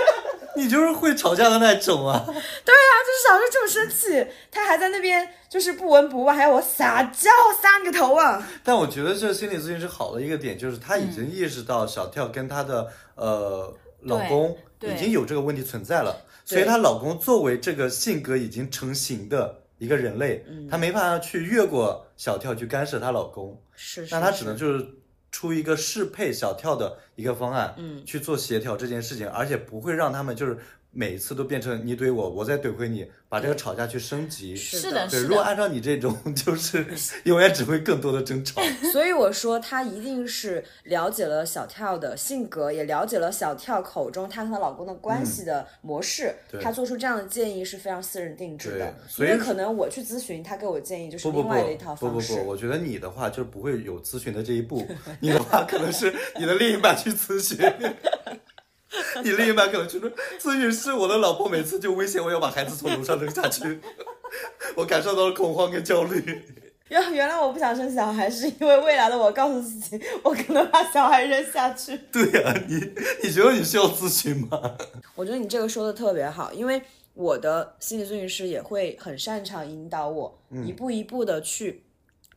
[0.54, 2.22] 你就是会吵架的那种啊！
[2.26, 7.30] 对啊，就是小时候这么生气，他还在那边就是不闻不问，还要我撒娇，
[7.62, 8.46] 撒你个头啊！
[8.62, 24.86] 但我觉得这心理咨询师好的一个点就是他已经意识到小跳跟她的呃老公已经有这个问题存在了，所以她老公作为这个性格已经成型的一个人类，他没办法去越过小跳去干涉她老公，是是，那她只能就是
[25.32, 28.04] 出一个适配小跳的一个方案，嗯。
[28.06, 30.56] 去做协调这件事情，而且不会让他们就是
[30.92, 34.54] 每次都变成你怼我，我再怼回你，把这个吵架去升级。
[34.54, 36.86] 是的，对，是的，如果按照你这种，就是
[37.24, 38.60] 永远只会更多的争吵。
[38.92, 48.94] 所以我说他一定是了解了小跳的性格，也了解了小跳口中她和她老公的关系的模式，嗯对他做出这样的建议是非常私人定制的对。
[49.08, 52.32] 所以因为可能我去咨询，他给我建议就是另外的一套方式。
[52.34, 54.86] 不不不，我觉得你的话就不会有咨询的这一步，
[55.20, 57.58] 你的话可能是你的另一半去咨询，
[59.24, 63.80] 你另一半可能就说咨询师，我的老婆每次就威胁我要把孩子从楼上扔下去，
[64.76, 66.42] 我感受到了恐慌跟焦虑。
[66.88, 71.98] 原原来我不想生小孩，是因为未来的我告诉自己，我可能把小孩扔下去。
[72.12, 72.74] 对呀、你
[73.22, 74.76] 你觉得你需要咨询吗？
[75.14, 76.82] 我觉得你这个说的特别好，因为
[77.14, 81.82] 我的心理咨询师也会很擅长引导我、嗯一步一步的去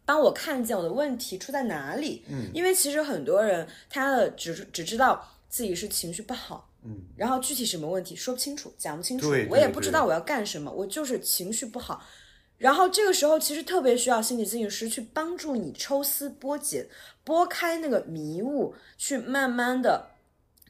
[0.06, 2.24] 帮我看见我的问题出在哪里。
[2.30, 5.22] 嗯，因为其实很多人他的只只知道
[5.56, 12.04] 自己是情绪不好，嗯，然后具体什么问题说不清楚，讲不清楚，我也不知道我要干什么，我就是情绪不好。
[12.58, 16.90] 然后这个时候其实特别需要心理咨询师去帮助你抽丝剥茧，
[17.24, 20.10] 拨开那个迷雾，去慢慢的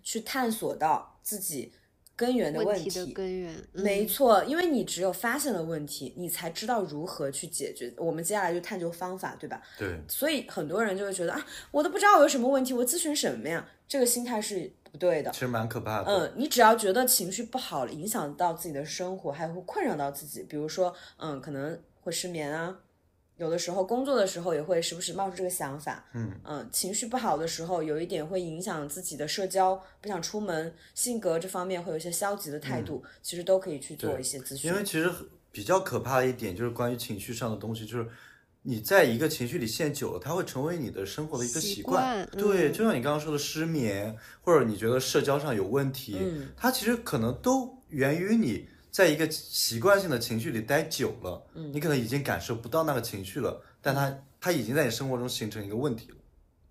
[0.03, 1.73] 去探索到自己
[2.15, 7.93] 根源的问问题的根源，嗯没错，因为你只有发现了问题，你才知道如何去解决。
[7.97, 9.61] 我们接下来就探究方法，对吧？
[9.77, 13.67] 对，所以很多人就会觉得啊，我都不知道我有什么问题，我咨询什么呀？
[13.87, 15.39] 这个心态是不对的其。
[15.39, 16.05] 实蛮可怕的。
[16.05, 22.79] 嗯，你只要觉得情绪不好了，影响到自己的生活，还会困扰到自己，比如说，嗯，可能会失眠啊，
[23.37, 34.69] 有的时候工作的时候也会时不时冒出这个想法，嗯情绪不好的时候，有一点会影响自己的社交，不想出门，性格这方面会有一些消极的态度，其实都可以去做一些咨询。
[34.69, 35.11] 嗯因为其实
[35.51, 38.07] 比较可怕的一点就是关于情绪上的东西，就是
[38.61, 42.25] 你在一个情绪里陷久了，它会成为你的生活的一个习习惯。
[42.27, 51.69] 惯对，嗯就像你刚刚说的失眠，或者你觉得社交上有问题，嗯它其实可能都源于你在一个习惯性的情绪里待久了，嗯。
[51.73, 56.15] 你可能已经感受不到那个情绪了，但它它已经在你生活中形成一个问题了。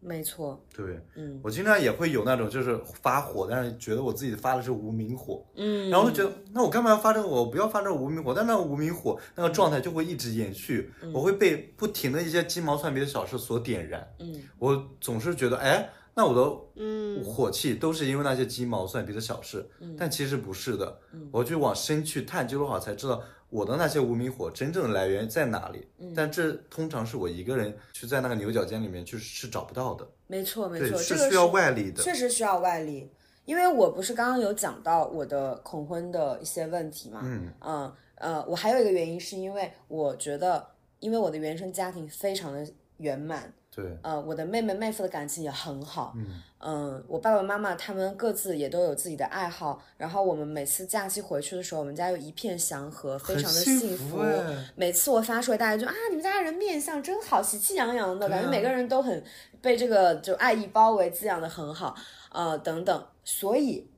[0.00, 1.38] 没错，对，嗯。
[1.42, 7.28] 我经常也会有那种就是发火，但是觉得我自己发的是无名火，嗯，然后就觉得，那我干嘛要发这个？
[7.28, 7.42] 火？
[7.42, 11.12] 我不要发这个无名火，但那个无名火那个状态就会一直延续，嗯。
[11.12, 14.14] 我会被不停的一些鸡毛蒜皮的小事所点燃。
[14.20, 14.42] 嗯。
[14.58, 20.98] 我总是觉得，哎，那我的嗯火气都是因为那些鸡毛蒜皮的小事，但其实不是的。
[21.32, 25.88] 我去往深去探究的话，才知道我的那些无名火真正的来源在哪里。
[26.14, 32.02] 但这通常是我一个人去在那个牛角尖里面去是找不到的，没错没，错，是需要外力的。
[32.02, 33.10] 确实需要外力，
[33.44, 40.64] 因为我不是刚刚有讲到我的恐婚的一些问题嘛，嗯嗯呃，我还有一个原因是因为我觉得，
[41.00, 42.64] 因为我的原生家庭非常的
[42.98, 46.14] 圆满，对，呃，我的妹妹妹夫的感情也很好，
[46.60, 54.18] 嗯、我爸爸妈妈他们各自也都有自己的爱好，然后我们每次假期回去的时候，我们家又一片祥和，非常的幸福。
[54.20, 54.40] 哎。
[54.76, 59.24] 每次我发出来，大家就啊，你们家人面相真好，喜气洋洋的，感觉每个人都很
[59.60, 61.96] 被这个就爱意包围，滋养的很好，
[62.30, 63.06] 呃，等等。
[63.24, 63.90] 所以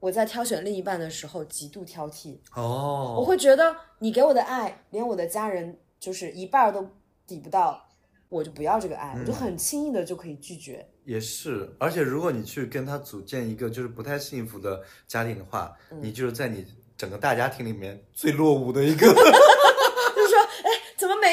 [0.00, 6.88] 我在挑选另一半的时候极度挑剔，哦我哦，会觉得你给我的爱，连我的家人就是一半儿都
[7.26, 7.85] 抵不到，
[8.28, 10.86] 我就不要这个爱，我就很轻易的就可以拒绝。
[11.04, 19.06] 也是，而且如果你去跟他组建一个就是不太幸福的家庭的话，嗯你就是在你整个大家庭里面最落伍的一个，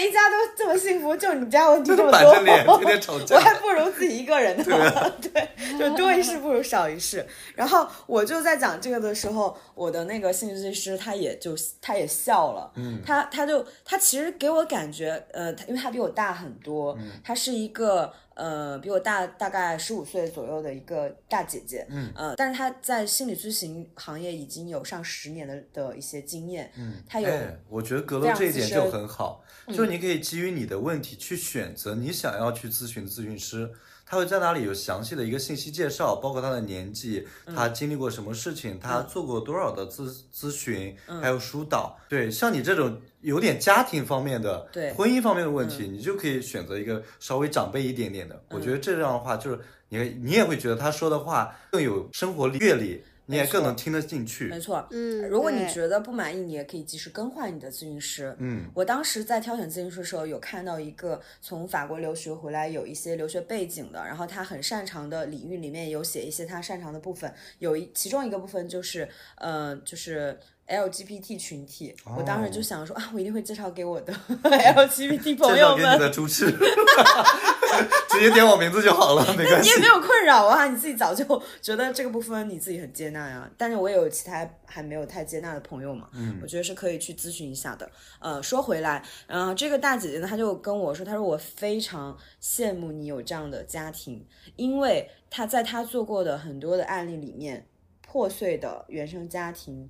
[0.04, 2.40] 一家都这么幸福，就你家问题这么多？
[2.42, 4.64] 脸天天吵架 我还不如自己一个人呢。
[5.22, 7.26] 对，就多一事不如少一事。
[7.56, 18.14] 然后我就在讲这个的时候，我的那个心理咨询师他也就他也笑了，嗯，他他就他其实给我感觉，呃，他因为他比我大很多，嗯他是一个。
[18.36, 33.72] 呃，比我大大概十五岁左右的一个大姐姐，嗯，呃，但是她在心理咨询行业已经有上十年的的一些经验，嗯，她有哎，我觉得格罗这一点就很好，就是你可以基于你的问题去选择你想要去咨询的咨询师。
[34.06, 41.98] 他会在那里有详细的一个信息介绍，包括他的年纪，他经历过什么事情，他做过多少的咨咨询，还有疏导。
[42.08, 44.94] 对，像你这种有点家庭方面的、对。
[44.94, 48.44] 婚姻方面的问题，你就可以选择一个稍微长辈一点点的。
[48.50, 54.48] 我觉得这样的话，就是你你也会觉得他说的话更有生活阅历，你也更能听得进去。
[54.48, 58.36] 没错，嗯，如果你觉得不满意，你也可以及时更换你的咨询师。
[58.40, 70.38] 嗯，我当时在挑选咨询师的时候，有看到一个从法国留学回来，有一些留学背景的，然后他很擅长的领域里面有写一些他擅长的部分，有一其中一个部分就是，呃，就是
[70.74, 71.96] LGBT 群体。
[72.18, 76.00] 我当时就想说啊，我一定会介绍给我的 LGBT 朋介绍给你友们。
[76.00, 76.52] 的猪吃，
[78.10, 79.80] 直接点我名字就好了，没关系 你也。
[79.84, 81.24] 没有困扰啊，你自己早就
[81.62, 83.50] 觉得这个部分你自己很接纳呀。
[83.58, 87.90] 但是我也有其他还没有太接纳的朋友嘛，嗯，我觉得是可以去咨询一下的。
[88.20, 97.68] 呃，说回来，呃，这个大姐姐呢，她就跟我说，她说我非常羡慕你有这样的家庭，因为她在她做过的很多的案例里面，
[98.08, 99.90] 破碎的原生家庭，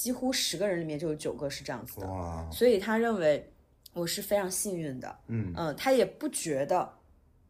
[0.00, 2.06] 几乎十个人里面就有九个是这样子的。
[2.50, 3.52] 所以他认为
[3.92, 6.90] 我是非常幸运的，嗯嗯，他也不觉得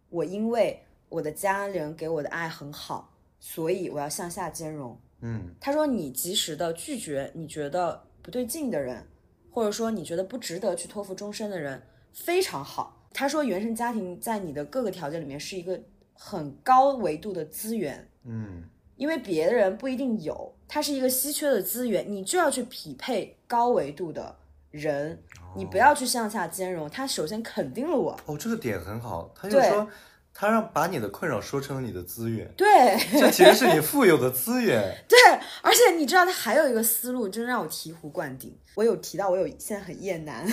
[0.09, 4.99] 我因为我的家人给我的爱很好，所以我要向下兼容。
[5.21, 9.07] 嗯他说你及时的拒绝你觉得不对劲的人，
[9.49, 11.81] 或者说你觉得不值得去托付终身的人，
[12.13, 13.07] 非常好。
[13.13, 15.81] 他说原生家庭在你的各个条件里面是一个
[16.15, 18.69] 很高维度的资源，嗯，
[19.01, 24.37] 因为别的人不一定有，它是一个稀缺的资源，你就要去匹配高维度的
[24.71, 25.19] 人，
[25.57, 26.89] 你不要去向下兼容。
[26.91, 29.89] 他首先肯定了我，哦，这个点很好，他就说
[30.35, 34.95] 他让把你的困扰说成了你的资源，对这其实是你富有的资源。
[35.09, 35.19] 对，
[35.63, 38.55] 而且你知道他还有一个思路，真让我醍醐灌顶。
[38.75, 40.47] 我有提到我有现在很厌男，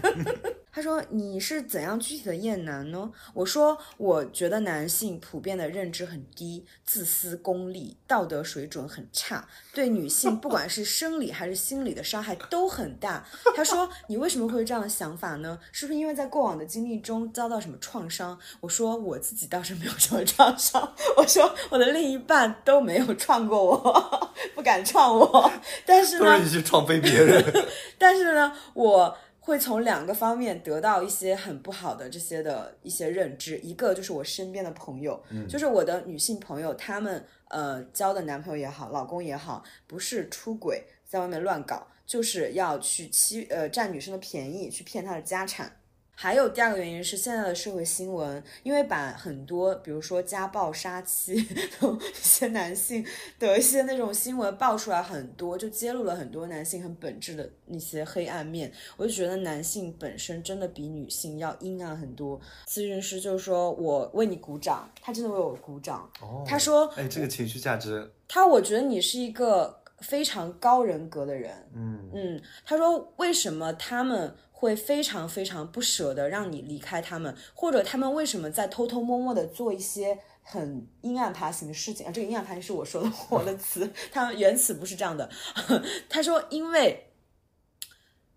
[0.70, 3.10] 他说你是怎样具体的厌男呢？
[3.32, 13.26] 我说我觉得男性普遍的认知很低，自私、功利，道德水准很差，对女性不管是生理还是心理的伤害都很大。
[13.54, 15.58] 他说你为什么会有这样的想法呢？
[15.72, 18.38] 是不是因为在过往的经历中遭到什么创伤？
[18.60, 25.50] 我说我自己倒是没有什么创伤，我说我的另一半都没有创过我， 不敢创我，
[25.86, 27.42] 但是呢都是，你去创飞别人，
[27.98, 45.70] 但是呢，我会从两个方面得到一些很不好的这些的一些认知，一个就是我身边的朋友，就是我的女性朋友，她们呃交的男朋友也好，老公也好，不是出轨，在外面乱搞，就是要去欺呃占女生的便宜，去骗她的家产。
[46.18, 51.34] 还有第二个原因是现在的社会新闻，因为把很多，比如说家暴、杀妻
[51.78, 53.04] 的一些男性
[53.38, 58.72] 的一些那种新闻爆出来很多，就揭露了很多男性很本质的那些黑暗面。
[58.96, 62.40] 我就觉得男性本身真的比女性要阴暗很多。
[62.66, 66.10] 咨询师就是说我为你鼓掌，他真的为我鼓掌。
[66.22, 71.52] 哦他说哎，这个情绪价值，他我觉得你是一个非常高人格的人。
[71.74, 82.10] 嗯，嗯，他说为什么他们会非常非常不舍得让你离开他们，或者他们为什么在偷偷摸摸的做一些很阴暗爬行的事情啊？
[82.10, 85.28] 这个阴暗爬行是我说的 我的词，他们原词不是这样的。
[86.08, 87.12] 他说因为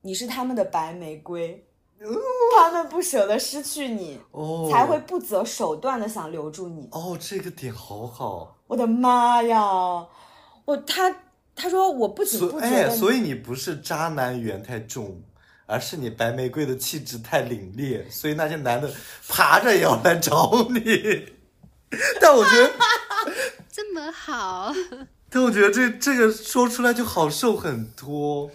[0.02, 1.66] 你是他们的白玫瑰。
[2.58, 6.88] 他们不舍得失去你，哦，才会不择手段的想留住你。
[6.92, 8.56] 哦，这个点好好。
[8.68, 10.08] 我的妈呀！
[10.64, 11.14] 我他
[11.54, 15.22] 他说我不仅不觉得你所以你不是渣男缘太重，
[15.70, 18.92] 而是你白玫瑰的气质太凛冽，所以那些男的
[19.28, 21.34] 爬着也要来找你。
[22.20, 22.74] 但我觉得，
[23.72, 24.74] 这么好，
[25.30, 28.50] 但我觉得这这个说出来就好受很多。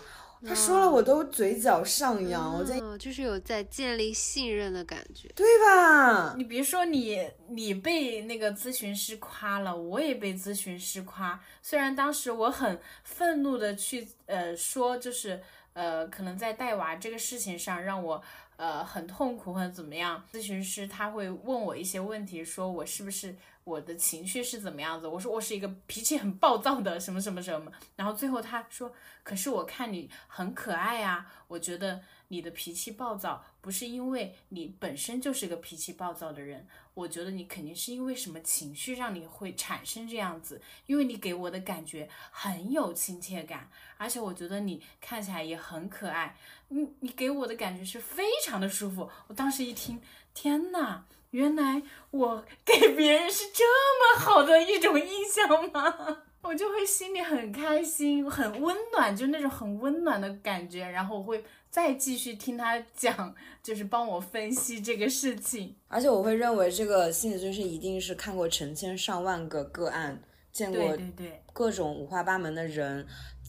[0.46, 5.26] 他说了，我都嘴角上扬，我在嗯，就是有在建立信任的感觉。
[5.34, 6.34] 对吧？
[6.36, 11.40] 你别说你，你被那个咨询师夸了，我也被咨询师夸。
[11.62, 15.40] 虽然当时我很愤怒的去呃说，就是
[15.74, 18.22] 呃可能在带娃这个事情上让我
[18.56, 23.34] 呃很痛苦或者怎么样，咨询师他会问我一些问题，说我是不是
[23.64, 25.06] 我的情绪是怎么样子？
[25.06, 28.92] 我说我是一个脾气很暴躁的什么什么什么，然后最后他说，
[29.22, 46.36] 可是我看你很可爱啊，我觉得你的脾气暴躁不是因为你本身就是个脾气暴躁的人，我觉得你肯定是因为什么情绪让你会产生这样子，因为你给我的感觉很有亲切感，而且我觉得你看起来也很可爱，
[46.68, 49.08] 你你给我的感觉是非常的舒服。
[49.28, 50.00] 我当时一听，
[50.32, 51.02] 天呐！
[51.30, 53.64] 原来我给别人是这
[53.98, 56.22] 么好的一种印象吗？
[56.42, 60.88] 我就会心里很开心，很温暖，就那种很温暖的感觉。
[60.88, 63.34] 然后我会再继续听他讲，
[63.64, 65.74] 就是帮我分析这个事情。
[65.88, 73.04] 而且我会认为这个心理咨询师一定是看过成千上万个个案，见过对对对，各种五花八门的人。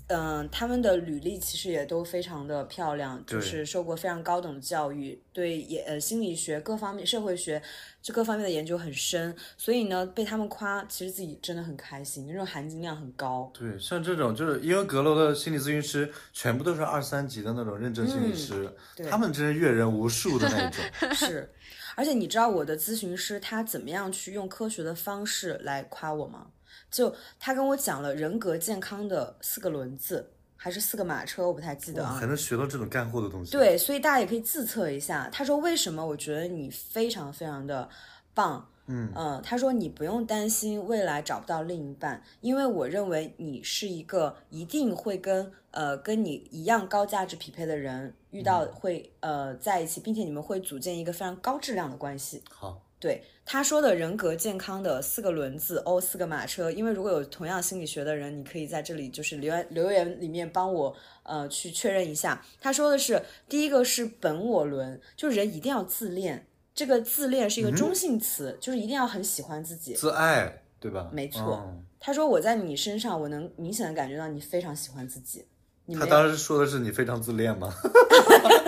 [0.08, 7.60] 嗯，他们的履历其实也都非常的漂亮，就是受过非常高等的教育，对也呃心理学各方面、社会学
[8.04, 13.52] 这各方面的研究很深，所以呢被他们夸，其实自己真的很开心，那种含金量很高。
[13.58, 20.84] 对，像这种就是因为阁楼的心理咨询师全部都是二三级的那种认证心理师，对他们真是阅人无数的那种。
[21.16, 21.50] 是，
[21.96, 26.48] 而且你知道我的咨询师他怎么样去用科学的方式来夸我吗？
[26.96, 32.26] 就他跟我讲了人格健康的四个轮子，还是四个马车，我不太记得啊哇还。
[32.26, 35.30] 能学到这种干货的东西。，对，所以大家也可以自测一下。
[35.30, 37.90] 他说为什么我觉得你非常非常的
[38.34, 38.70] 棒。
[38.88, 52.44] 嗯呃，他说你不用担心未来找不到另一半，因为我认为你是一个一定会跟呃跟你一样高价值匹配的人遇到会、呃在一起，并且你们会组建一个非常高质量的关系。
[52.52, 56.72] 好，对他说的人格健康的四个轮子哦，四个马车。
[56.72, 62.44] 因为如果有同样心理学的人，你可以在这里就是留言留言里面帮我呃去确认一下。
[62.60, 69.94] 他说的是第一个是本我轮，就人一定要自恋，这个自恋是一个中性词，就是一定要很喜欢自己。
[69.94, 71.10] 自爱，对吧？
[71.12, 75.46] 没错嗯他说我在你身上，我能明显的感觉到你非常喜欢自己。
[75.88, 77.72] 你他当时说的是你非常自恋吗？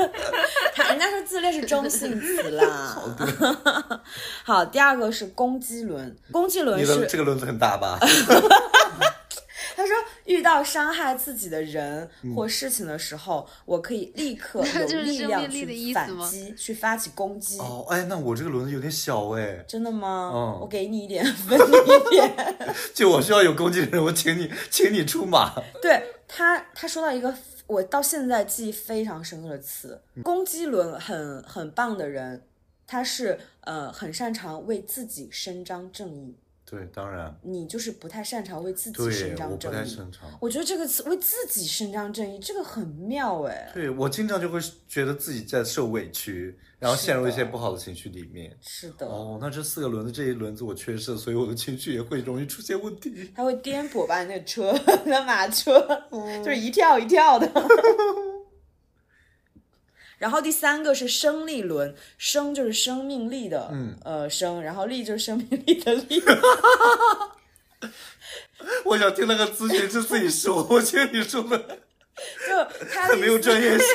[0.98, 2.98] 他人家说自恋是中性词啦。
[4.44, 8.00] 好，第二个是攻击轮，攻击轮是这个轮子很大吧？
[9.76, 9.96] 他说，
[10.26, 17.60] 遇到伤害自己的人或事情的时候，我可以立刻有 就是力量去意思吗反击，去发起攻击。
[17.60, 20.32] 哦，哎，那我这个轮子有点小哎，真的吗？
[20.34, 22.36] 嗯我给你一点，分你一点。
[22.96, 25.54] 就我需要有攻击的人，我请你，请你出马。
[25.80, 27.32] 对他，他说到一个
[27.68, 32.42] 我到现在记忆非常深刻的词，攻击轮很很棒的人，
[32.88, 39.76] 他是呃很擅长为自己伸张正义，对，当然，你就是不太擅长为自己伸，张正义。
[39.76, 40.30] 太擅长。
[40.40, 43.70] 我觉得这个词为自己伸张正义，这个很妙哎。
[43.74, 48.56] 对我经常就会觉得自己在受委屈，然后陷入一些不好的情绪里面。
[48.62, 53.32] 是的，哦，那这四个轮子，这一轮子我缺失，所以我的情绪也会容易出现问题。
[53.36, 54.74] 它会颠簸把你那个车，
[55.06, 55.80] 那马车，
[56.12, 57.52] 就是一跳一跳的。
[60.20, 66.22] 然后第三个是生力轮，生就是生命力的，嗯呃生，然后力就是生命力的力。
[68.86, 71.58] 我想听那个咨询师自己说，我觉得你说的
[72.20, 73.86] 就他很没有专业性。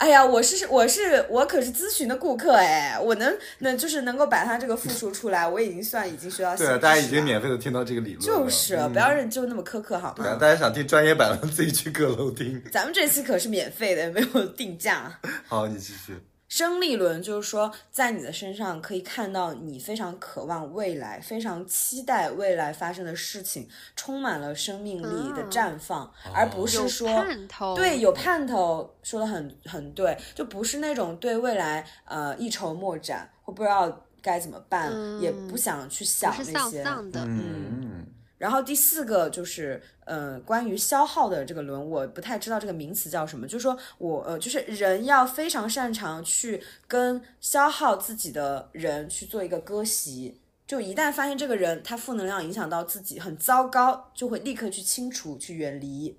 [0.00, 8.24] 哎呀，我是我是我可是咨询的顾客哎，我能能就是能够把他这个复述出来，我已经算已经学到新对啊，大家已经免费的听到这个理论了。
[8.44, 10.38] 就是嗯不要认就那么苛刻好对啊，吗？
[10.40, 12.62] 大家想听专业版的，自己去阁楼听。
[12.72, 15.12] 咱们这次可是免费的，没有定价。
[15.46, 16.16] 好，你继续。
[16.50, 36.52] 生力轮就是说，在你的身上可以看到你非常渴望未来，非常期待未来发生的事情，充满了生命力的绽放，而不是说盼头，对，有盼头，说的很很对，就不是那种对未来呃一筹莫展或不知道该怎么办，也不想去想那些。
[36.52, 38.04] 丧丧的，嗯，
[38.40, 50.40] 然后第四个就是，呃，关于消耗的这个轮，我不太知道这个名词叫什么，就是说我呃，就是人要非常擅长去跟消耗自己的人去做一个割席。
[50.66, 56.16] 就一旦发现这个人他负能量影响到自己很糟糕，就会立刻去清除、去远离。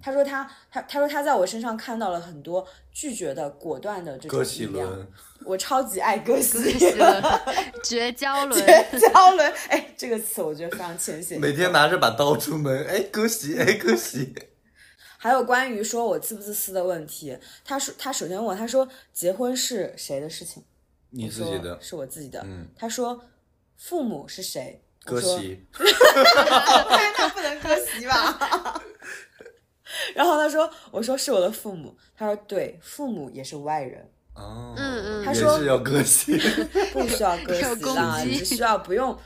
[0.00, 5.06] 他说他他他说他在我身上看到了很多拒绝的、果断的这种力量。
[5.40, 6.78] 轮，我超级爱割席，
[7.82, 9.52] 绝交轮，绝交轮。
[9.68, 11.40] 哎，这个词我觉得非常浅显。
[11.40, 14.34] 每天拿着把刀出门，哎，割席，哎，割席。
[15.18, 20.62] 还有关于说我自不自私的问题，他说他首先问我，他说结婚是谁的事情？
[21.10, 22.40] 你自己的我是我自己的。
[22.44, 23.20] 嗯，他说
[23.76, 24.82] 父母是谁？
[25.06, 25.66] 我割说，席，
[27.18, 28.82] 那不能割席吧？
[30.14, 31.96] 然后他说，我说是我的父母。
[32.16, 34.08] 他说对，父母也是外人，
[34.40, 36.38] 哦，嗯嗯他说也是要割席。
[36.92, 39.16] 不需要割有席啦，只需要不用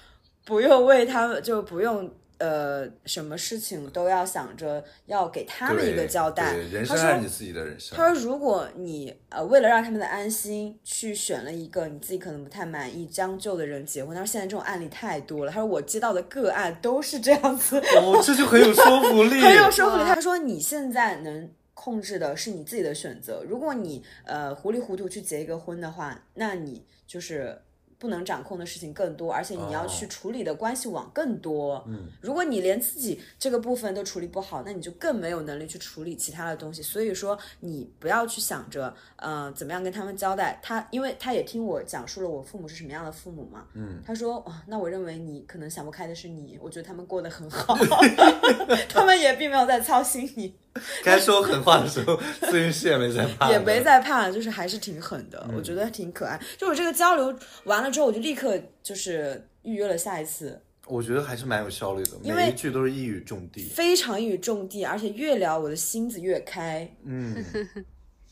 [0.45, 2.11] 不用为他们就不用。
[2.37, 6.69] 呃，什么事情都要想着要给他们一个交代对，。
[6.69, 7.97] 人他说生是你自己的人生。
[7.97, 15.53] 他说：“如果你呃为了让他们的安心，去选了一个你自己可能不太满意、将就的人结婚，他说现在这种案例太多了。
[15.53, 19.41] 他说我接到的个案都是这样子，哦，这就很有说服力。
[19.41, 20.03] 很有说服力。
[20.05, 27.61] 他说你现在能控制的是你自己的选择，如果你呃糊里糊涂去结一个婚的话，那你就是。”
[27.97, 31.83] 不能掌控的事情更多，而且你要去哦处理的关系网更多。
[31.87, 36.83] 嗯，如果你连自己这个部分都处理不好，那你就更没有能力去处理其他的东西。
[36.83, 40.59] 所以说，你不要去想着，呃，怎么样跟他们交代。
[40.63, 43.67] 他，因为他也听我讲述了我父母是什么样的父母嘛。
[43.73, 47.75] 嗯，他说，哦，那我认为你可能想不开的是你，我觉得他们过得很好
[48.91, 50.55] 他们也并没有在操心你，
[51.05, 53.83] 该说狠话的时候，咨询师也没在怕，也没。
[53.83, 56.41] 在怕，就是还是挺狠的，嗯我觉得挺可爱。
[56.57, 60.61] 就我这个交流完了之后，我就立刻就是预约了下一次。
[60.87, 63.63] 我觉得还是蛮有效率的，为每一句都是一语中的。
[63.75, 67.43] 非常一语中的，而且越聊我的心子越开，嗯，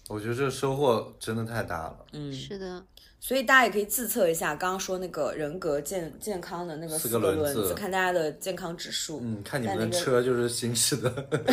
[0.08, 1.96] 我觉得这个收获真的太大了。
[2.12, 2.84] 嗯，是的，
[3.24, 9.20] 所以大家也可以自测一下，刚刚说那个人格健健康的那个四四个个轮子子，看大家的健康指数。
[9.22, 11.08] 嗯，看你们的那个车就是行驶的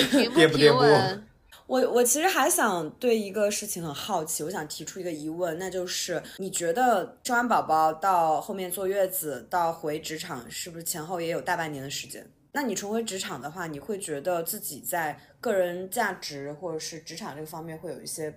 [0.10, 1.24] 平 不颠不颠簸平稳？
[1.68, 12.28] 我我其实还想对一个事情很好奇，我想提出一个疑问，那就是你觉得生完宝宝到后面坐月子到回职场，是不是前后也有大半年的时间？
[12.52, 18.34] 那你重回职场的话，你会觉得自己在个人价值或者是职场这个方面会有一些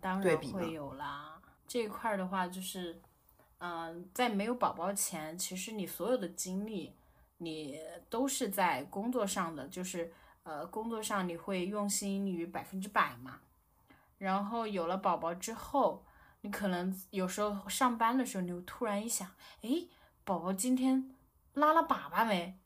[0.00, 1.31] 当对比吗然会有啦。
[1.72, 3.00] 这一块的话，就是，
[3.56, 6.94] 嗯、在没有宝宝前，其实你所有的精力，
[7.38, 10.12] 你都是在工作上的，就是
[10.42, 13.40] 呃，工作上你会用心于百分之百嘛。
[14.18, 16.04] 然后有了宝宝之后，
[16.42, 19.26] 你可能有时候上班的时候，你会突然一想，
[19.62, 19.88] 诶，
[20.24, 21.16] 宝宝今天
[21.54, 22.58] 拉了粑粑没？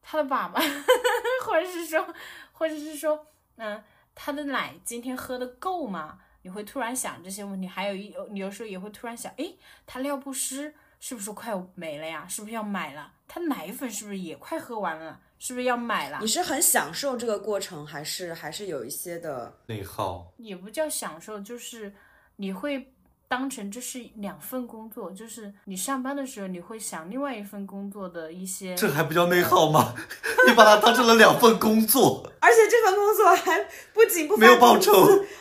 [0.00, 0.62] 他的粑粑，
[1.44, 2.14] 或者是说，
[2.52, 3.26] 或者是说，
[3.56, 3.82] 嗯、
[4.14, 6.20] 他的奶今天喝的够吗？
[6.46, 12.24] 你会突然想这些问题，还有一你有时候也会突然想，诶，他尿不湿是不是快没了呀？
[12.28, 13.12] 是不是要买了？
[13.26, 15.20] 他奶粉是不是也快喝完了？
[15.40, 16.26] 是不是要买了你？
[16.28, 19.58] 是很享受这个过程，还是还是有一些的？
[19.66, 20.32] 内耗。
[20.36, 21.92] 也不叫享受，就是
[22.36, 22.94] 你会
[23.28, 28.74] 当成这是两份工作，就是你上班的时候你会想另外一份工作的一些。
[28.74, 29.94] 这还不叫内耗吗？
[30.46, 34.92] 你把它当成了两份工作， 而且这份工作还不仅不没有报酬，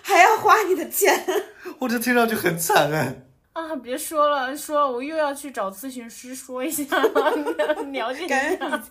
[0.02, 1.26] 还要花你的钱。
[1.80, 3.22] 我这听上去很惨哎。
[3.54, 7.32] 啊，别说了，说了我又要去找咨询师说一下了，
[7.92, 8.84] 了解一下。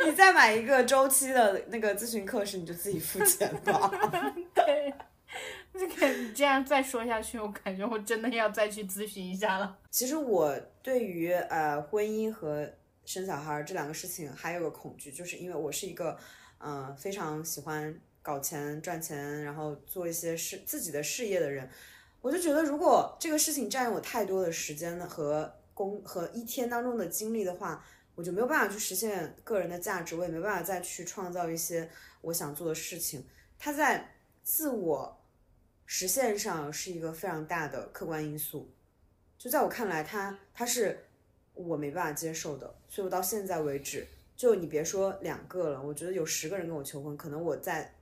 [0.00, 3.90] 你你再买一个周期的那个咨询课时，你就自己付钱吧。
[4.54, 4.94] 对，
[5.78, 9.78] 这个你这样再说下去，我感觉我真的要再去咨询一下了。
[9.90, 12.70] 其实我对于呃婚姻和
[13.04, 16.16] 生小孩这两个事情还有个恐惧，就是因为我是一个
[16.58, 21.68] 嗯、呃非常喜欢搞钱赚钱，然后做一些事自己的事业的人。
[22.20, 31.88] 我就觉得如果这个事情占用我太多的时间和工和一天当中的精力的话，我就没有办法去实现个人的价值，我也没办法再去创造一些
[32.20, 33.26] 我想做的事情。
[33.58, 34.14] 它在
[34.44, 35.21] 自我
[35.94, 38.66] 实现上是一个非常大的客观因素，
[39.36, 41.04] 就在我看来，它它是
[41.52, 47.92] 我没办法接受的，所以我到现在为止，就你别说两个了，我觉得有十个人跟我求婚，可能我在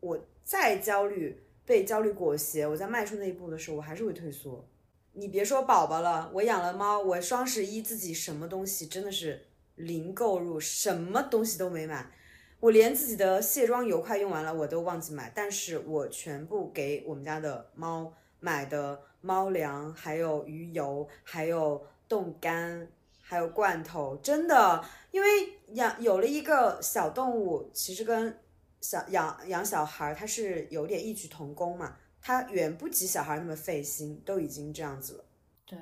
[0.00, 4.68] 我再焦虑被焦虑裹挟，我在迈出那一步的时候，我还是会退缩。
[5.14, 12.12] 你别说宝宝了，我养了猫，我双十一自己什么东西真的是零购入，什么东西都没买。
[12.60, 22.86] 我连自己的卸妆油快用完了，我都忘记买，但是我全部给我们家的猫买的猫粮，还有鱼油，还有冻干，
[23.22, 25.28] 还有罐头，真的，因为
[25.68, 28.38] 养有了一个小动物，其实跟
[28.82, 35.24] 小养养小孩儿它是有点异曲同工嘛，它远不及小孩那么费心，都已经这样子了。
[35.64, 35.78] 对，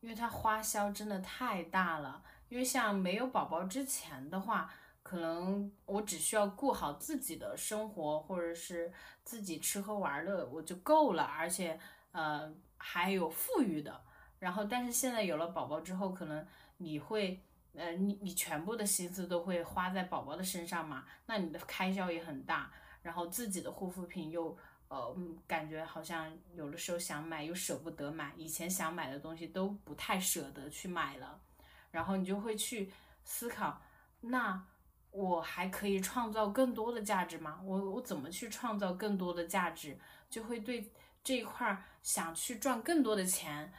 [0.00, 4.68] 因为它花销真的太大了，因为像没有宝宝之前的话。
[5.08, 8.92] 可能我只需要顾好自己的生活，或者是
[9.24, 11.80] 自己吃喝玩乐，我就够了，而且
[12.12, 14.04] 呃还有富裕的。
[14.38, 16.46] 然后，但是现在有了宝宝之后，可能
[16.76, 17.42] 你会
[17.74, 22.70] 呃你你全部的心思都会花在宝宝的身上嘛，那你的开销也很大。
[23.00, 24.54] 然后自己的护肤品又
[24.88, 31.40] 呃感觉好像有的时候想买又舍不得买，以前想买的东西都不太舍得去买了。
[31.90, 32.92] 然后你就会去
[33.24, 33.80] 思考
[34.20, 34.62] 那。
[35.10, 37.60] 我还可以创造更多的价值吗？
[37.64, 39.98] 我我怎么去创造更多的价值？
[40.30, 40.92] 就会对
[41.24, 43.72] 这一块想去赚更多的钱，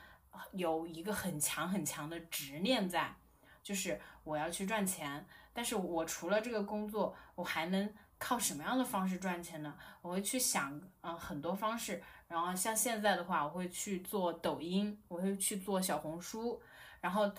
[0.51, 3.15] 有一个很强很强的执念在，
[3.63, 5.25] 就是我要去赚钱。
[5.53, 9.77] 但是我除了这个工作，我还能靠什么样的方式赚钱呢？
[10.01, 12.01] 我会去想，嗯，很多方式。
[12.27, 16.61] 然后像现在的话，我会去做抖音，我会去做小红书。
[17.01, 17.31] 然后，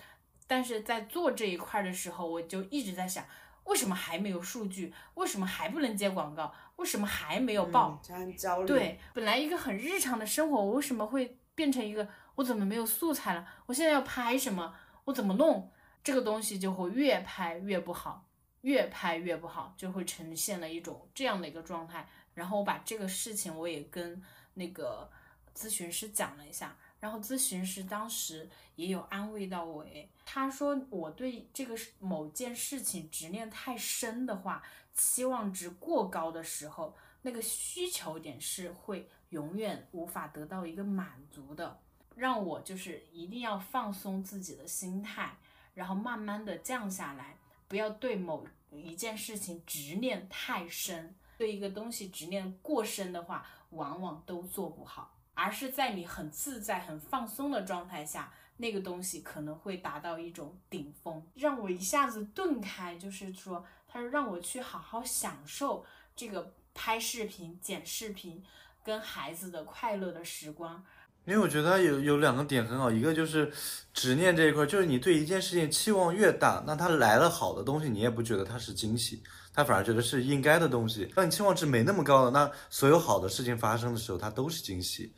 [0.47, 3.23] 但是在做这一块的时候，我就一直在想。
[3.65, 4.93] 为什么还没有数据？
[5.13, 6.53] 为什么还不能接广告？
[6.77, 8.01] 为什么还没有爆？
[8.37, 8.67] 焦虑。
[8.67, 13.47] 对，本来一个很日常的生活，我为什么会变成一个我怎么没有素材了？
[13.67, 14.73] 我现在要拍什么？
[15.05, 15.71] 我怎么弄？
[16.03, 18.27] 这个东西就会越拍越不好，
[18.61, 22.07] 越拍越不好，就会呈现了一种这样的一个状态。
[22.33, 24.21] 然后我把这个事情我也跟
[24.55, 25.09] 那个
[25.55, 26.75] 咨询师讲了一下。
[27.01, 41.81] 然后咨询师当时也有安慰到我，诶，他说我对这个某件事情执念太深的话，期望值过高的时候，那个需求点是会永远无法得到一个满足的。
[42.15, 45.35] 让我就是一定要放松自己的心态，
[45.73, 47.37] 然后慢慢的降下来，
[47.67, 51.15] 不要对某一件事情执念太深。
[51.37, 55.17] 对一个东西执念过深的话，往往都做不好。
[55.33, 62.95] 而是在你很自在、很放松的状态下，那个东西可能会达到一种顶峰，让我一下子顿开。
[62.97, 68.43] 就是说，他说让我去好好享受这个拍视频、剪视频
[68.83, 70.83] 跟孩子的快乐的时光。
[71.25, 73.53] 因为我觉得有有两个点很好，一个就是
[73.93, 79.21] 执念这一块，就是你对一件事情期望越大，那它来了好的东西，你也不觉得它是惊喜，
[79.53, 81.05] 他反而觉得是应该的东西。
[81.15, 85.13] 当你期望值没那么高了，那所有好的事情发生的时候，它都是惊喜。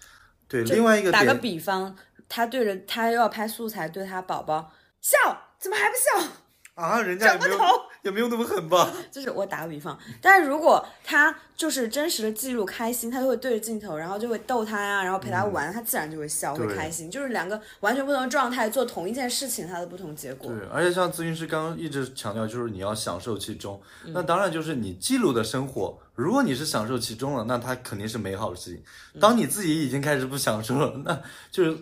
[0.48, 1.96] 对，另外一个打个比方，
[2.28, 4.72] 他对着他要拍素材，对他宝宝
[5.02, 5.18] 笑，
[5.58, 6.34] 怎么还不笑
[6.76, 7.02] 啊？
[7.02, 7.58] 人家也没有
[8.04, 8.92] 也没有那么狠吧？
[9.12, 17.10] 就是我打个比方，但是如果他就是真实的记录开心，他就会对着镜头，然后就会逗他呀，然后陪他玩，他自然就会笑，会开心。
[17.10, 20.52] 就是两个完全不同的状态做同一件事情，它的不同结果。
[20.52, 23.82] 对，而且像咨询师刚刚一直强调，就是你要享受其中。
[24.08, 28.84] 那当然就是你记录的生活，如果你是享受其中了，那它肯定是美好的事情。
[29.22, 31.78] 当你自己已经开始不享受了，那就是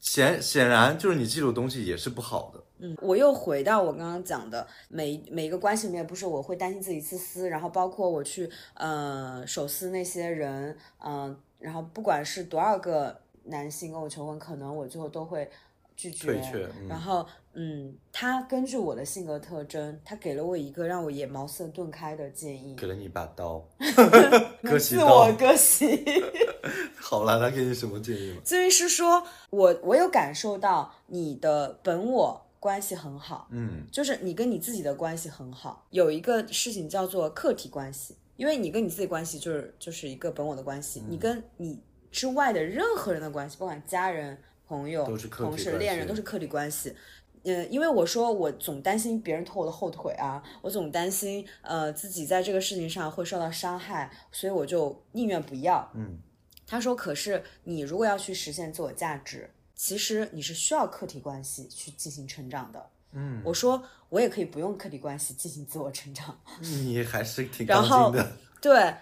[0.00, 2.60] 显显然就是你记录东西也是不好的。
[2.84, 15.50] 嗯，我又回到我刚刚讲的，每每一个关系里面，不是我会担心自己自私，然后包括我去呃手撕那些人，嗯，然后不管是多少个男性跟我求婚，可能我最后都会
[15.96, 16.68] 拒绝。
[16.86, 23.66] 然后嗯，他根据我的性格特征，他给了我一个让我也茅塞顿开的建议，给了你一把刀，
[24.62, 25.06] 割席刀。
[25.06, 26.04] 我割席。
[27.00, 28.42] 好了，他给你什么建议吗？
[28.44, 32.43] 咨询师说，我我有感受到你的本我。
[32.64, 35.86] 关系很好，嗯，就是你跟你自己的关系很好。
[35.90, 41.78] 有一个事情叫做客体关系，因为你跟你自己关系就是就是一个本我的关系，你跟你
[42.10, 46.96] 之外的任何人的关系，不管家人、朋友、同事、恋人，都是客体关系。
[47.42, 55.86] 嗯，因为我说我总担心别人拖我的后腿啊，我总担心呃自己在这个事情上会受到伤害，所以我就宁愿不要。
[55.94, 56.18] 嗯，
[56.66, 59.50] 他说：“可是你如果要去实现自我价值，
[59.86, 62.82] 其实你是需要客体关系去进行成长的。”
[63.12, 66.34] 嗯，我说我也可以不用客体关系进行自我成长。
[66.58, 68.32] 你还是挺刚然后劲的。
[68.62, 68.94] 对，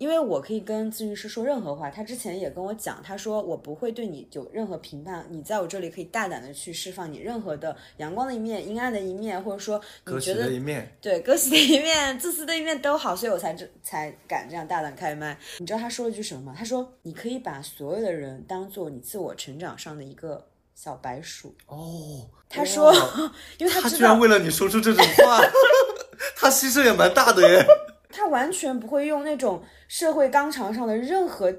[0.00, 15.38] 因为我可以跟咨询师说任何话，他之前也跟我讲，他说我不会对你有任何评判，你在我这里可以大胆的去释放你任何的阳光的一面、阴暗的一面，或者说你觉得的一面，对，割席的一面、自私的一面都好，所以我才这才敢这样大胆开麦。
[15.58, 16.54] 你知道他说了句什么吗？
[16.56, 21.54] 他说：“你可以把所有的人当做你自我成长上的一个小白鼠。
[21.66, 25.42] 哦，”他说哇，因为他他居然为了你说出这种话，
[26.36, 27.66] 他牺牲也蛮大的耶。
[28.30, 31.52] 他完全不会用那种社会纲常上的任何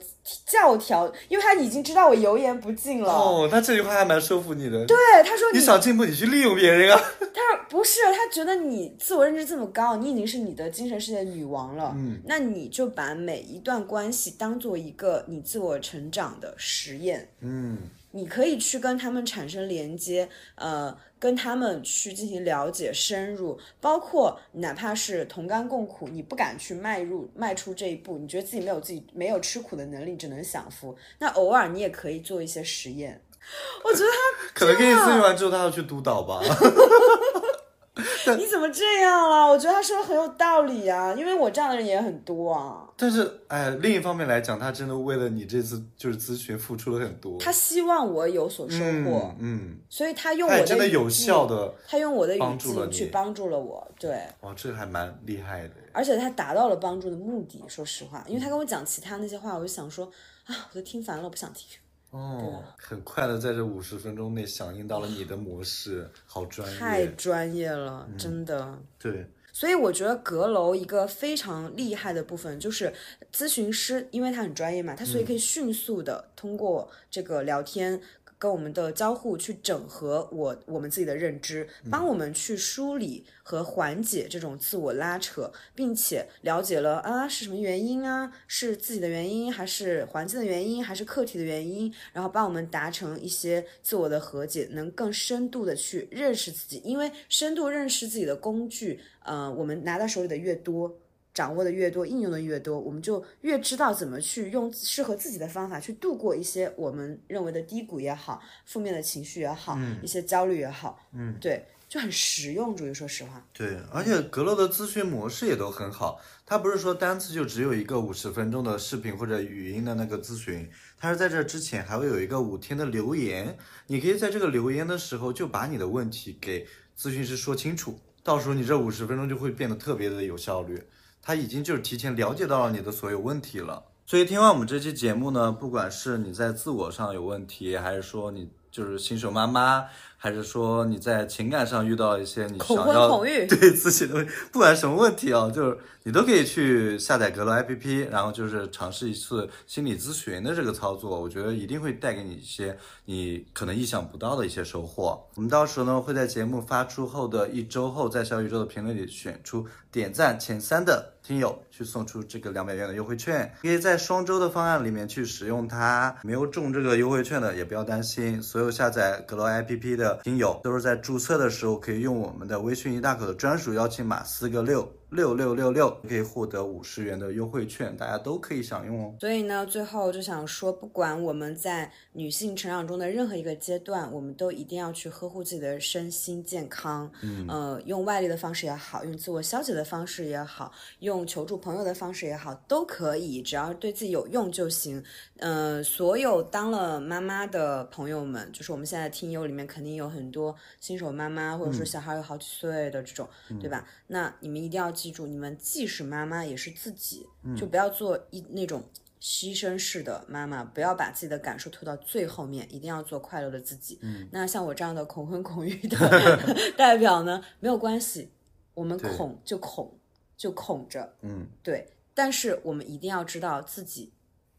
[0.45, 3.11] 教条，因为他已经知道我油盐不进了。
[3.11, 4.85] 哦，他这句话还蛮说服你的。
[4.85, 4.95] 对，
[5.25, 6.97] 他说你想进步，你去利用别人啊。
[7.19, 11.91] 他说不是，他觉得你自我认知这么高，你已经是你的精神世界女王了。
[11.97, 17.27] 嗯，那你就把每一段关系当做一个你自我成长的实验。
[17.41, 17.77] 嗯，
[18.11, 33.21] 你可以去跟他们产生连接，呃，跟他们去进行了解、深入，包括哪怕是同甘共苦，你不敢去迈入、迈出这一步，你觉得自己没有自己没有吃苦的能力，只能享福，那偶尔你也可以做一些实验。
[33.83, 36.41] 我觉得他可能跟你咨询完之后，他要去督导吧。
[37.93, 39.47] 他你怎么这样了？
[39.47, 42.87] 我觉得他说的很有道理啊，因为我这样的人也很多啊。
[42.95, 47.37] 但是，哎，另一方面来讲，他真的为了你这次就是咨询付出了很多。
[47.39, 54.21] 他希望我有所收获，嗯嗯，所以他用我的真的有境效的他用我的语帮助了你境去帮助了我，对。
[54.41, 55.73] 哇，这还蛮厉害的。
[55.91, 57.61] 而且他达到了帮助的目的。
[57.67, 60.05] 说实话，因为他跟我讲其他那些话，我就想说
[60.45, 61.67] 啊，我都听烦了，我不想听。
[62.11, 67.07] 哦，很快的在这五十分钟内响应到了你的模式，好专业太。
[67.07, 68.77] 专业了，真的。
[68.99, 72.93] 对，所以我觉得阁楼一个非常厉害的部分就是
[73.33, 78.01] 咨询师，因为他很专业嘛，他所以可以迅速的通过这个聊天。
[78.41, 100.97] 跟我们的交互去整合我我们自己的认知，帮我们去梳理和缓解这种自我拉扯，并且了解了啊是什么原因啊，是自己的原因，还是环境的原因，还是客体的原因，然后帮我们达成一些自我的和解，能更深度的去认识自己，因为深度认识自己的工具，呃，我们拿到手里的越多。
[101.33, 112.93] 掌握的越多，应用的越多，我们就越知道怎么去用适合自己的方法去度过一些我们认为的低谷也好，负面的情绪也好，一些焦虑也好，嗯，对，就很实用主义。
[112.93, 123.57] 说实话，对，而且阁楼的咨询模式也都很好，它不是说单次就只有一个五十分钟的视频或者语音的那个咨询，它是在这之前还会有一个五天的留言，
[123.87, 126.67] 你可以在这个留言的时候就把你的问题给
[126.99, 130.81] 咨询师说清楚，到时候你这五十分钟就会变得特别的有效率。
[131.21, 139.85] 他已经就是提前了解到了你的所有问题了，所以听完我们这期节目呢，不管是你在自我上有问题，还是说你就是新手妈妈，
[140.23, 143.17] 还是说你在情感上遇到一些你想要
[143.49, 155.19] 对自己的问，不管什么问题啊，就是你都可以去下载阁楼 APP，然后就是尝试一次心理咨询的这个操作，我觉得一定会带给你一些你可能意想不到的一些收获。
[155.33, 166.15] 我们到时候呢会在节目发出后的一周后，在小宇宙的评论里选出点赞前三的听友，去送出这个两百元的优惠券，可以在双周的方案里面去使用它。
[166.23, 174.89] 没有中这个优惠券的也不要担心，所有下载阁楼 APP 的听友都是在注册的时候可以用我们的微信一大口的专属邀请码四个六。
[175.11, 179.13] 六六六六可以获得五十元的优惠券，大家都可以享用哦。
[179.19, 187.11] 所以呢，最后就想说，不管我们在女性成长中的任何一个阶段，我们都一定要去呵护自己的身心健康。
[187.21, 195.03] 嗯，呃，用外力的方式也好，用自我消解的方式也好，用求助朋友的方式也好，都可以，只要对自己有用就行。
[195.39, 203.27] 呃，所有当了妈妈的朋友们，就是我们现在听友里面肯定有很多新手妈妈，或者说小孩有好几岁的这种，
[203.59, 203.85] 对吧？
[204.07, 207.25] 那你们一定要记住，你们既是妈妈，也是自己，
[207.57, 208.83] 就不要做一那种
[209.19, 213.99] 牺牲式的妈妈，不要把自己的感受拖到最后面，一定要做快乐的自己。
[214.31, 215.97] 那像我这样的恐婚恐育的
[216.77, 218.29] 代表呢，没有关系，
[218.75, 219.97] 我们恐就恐
[220.37, 224.11] 就恐着，嗯，对，但是我们一定要知道自己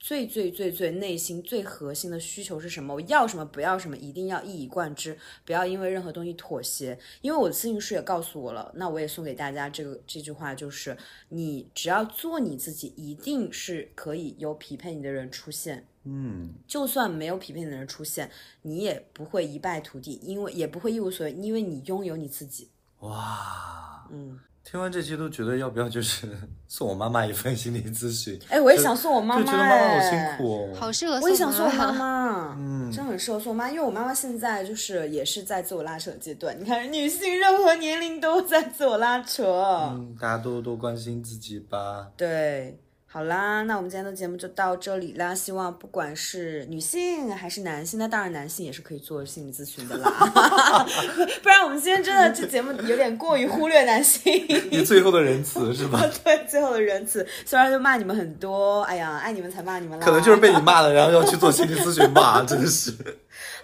[0.03, 6.99] 最最最最内心最核心的需求是什么，我要什么不要什么，一定要一以贯之，不要因为任何东西妥协。
[7.21, 10.97] 因为我的咨询师也告诉我了，那我也送给大家这个这句话，就是
[11.29, 15.87] 你只要做你自己，一定是可以有匹配你的人出现。
[16.03, 18.29] 嗯，就算没有匹配你的人出现，
[18.63, 22.69] 你也不会一败涂地，因为也不会一无所有，因为你拥有你自己。
[22.99, 26.27] 哇，嗯，听完这期都觉得要不要就是
[26.69, 28.39] 送我妈妈一份心理咨询？
[28.49, 30.75] 哎，我也想送我妈妈，就觉得妈妈好哎辛苦哦。
[30.75, 32.57] 好适合我也想送我妈妈。
[32.59, 36.59] 嗯 真的很适合送我妈，因为我妈妈现在就是也是在自我拉扯阶段。
[36.59, 39.45] 你看，女性任何年龄都在自我拉扯。
[39.93, 42.09] 嗯，大家多多关心自己吧。
[42.17, 42.79] 对，
[43.13, 45.35] 好啦，那我们今天的节目就到这里啦。
[45.35, 50.09] 希望不管是女性还是男性，那当然男性也是可以做心理咨询的啦。
[51.43, 54.33] 不然我们今天真的这节目有点过于忽略男性。
[54.73, 56.01] 你最后的仁慈是吧？
[56.25, 60.07] 对，最后的仁慈，虽然就骂你们很多，哎呀，爱你们才骂你们啦。
[60.07, 62.95] 可能就是被你骂了，然后要去做心理咨询吧，真是。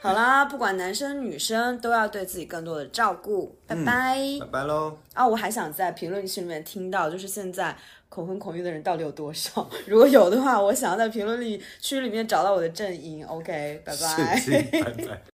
[0.02, 3.56] 好啦，不管男生女生都要对自己更多的照顾。
[3.66, 4.18] 拜拜。
[4.40, 4.98] 拜拜喽。
[5.18, 7.76] 啊，我还想在评论区里面听到，就是现在
[8.08, 9.68] 恐婚恐育的人到底有多少？
[9.86, 13.26] 如果有的话，我想要在评论里区里面找到我的阵营。
[13.26, 14.40] OK，拜拜。
[14.70, 15.37] 拜拜。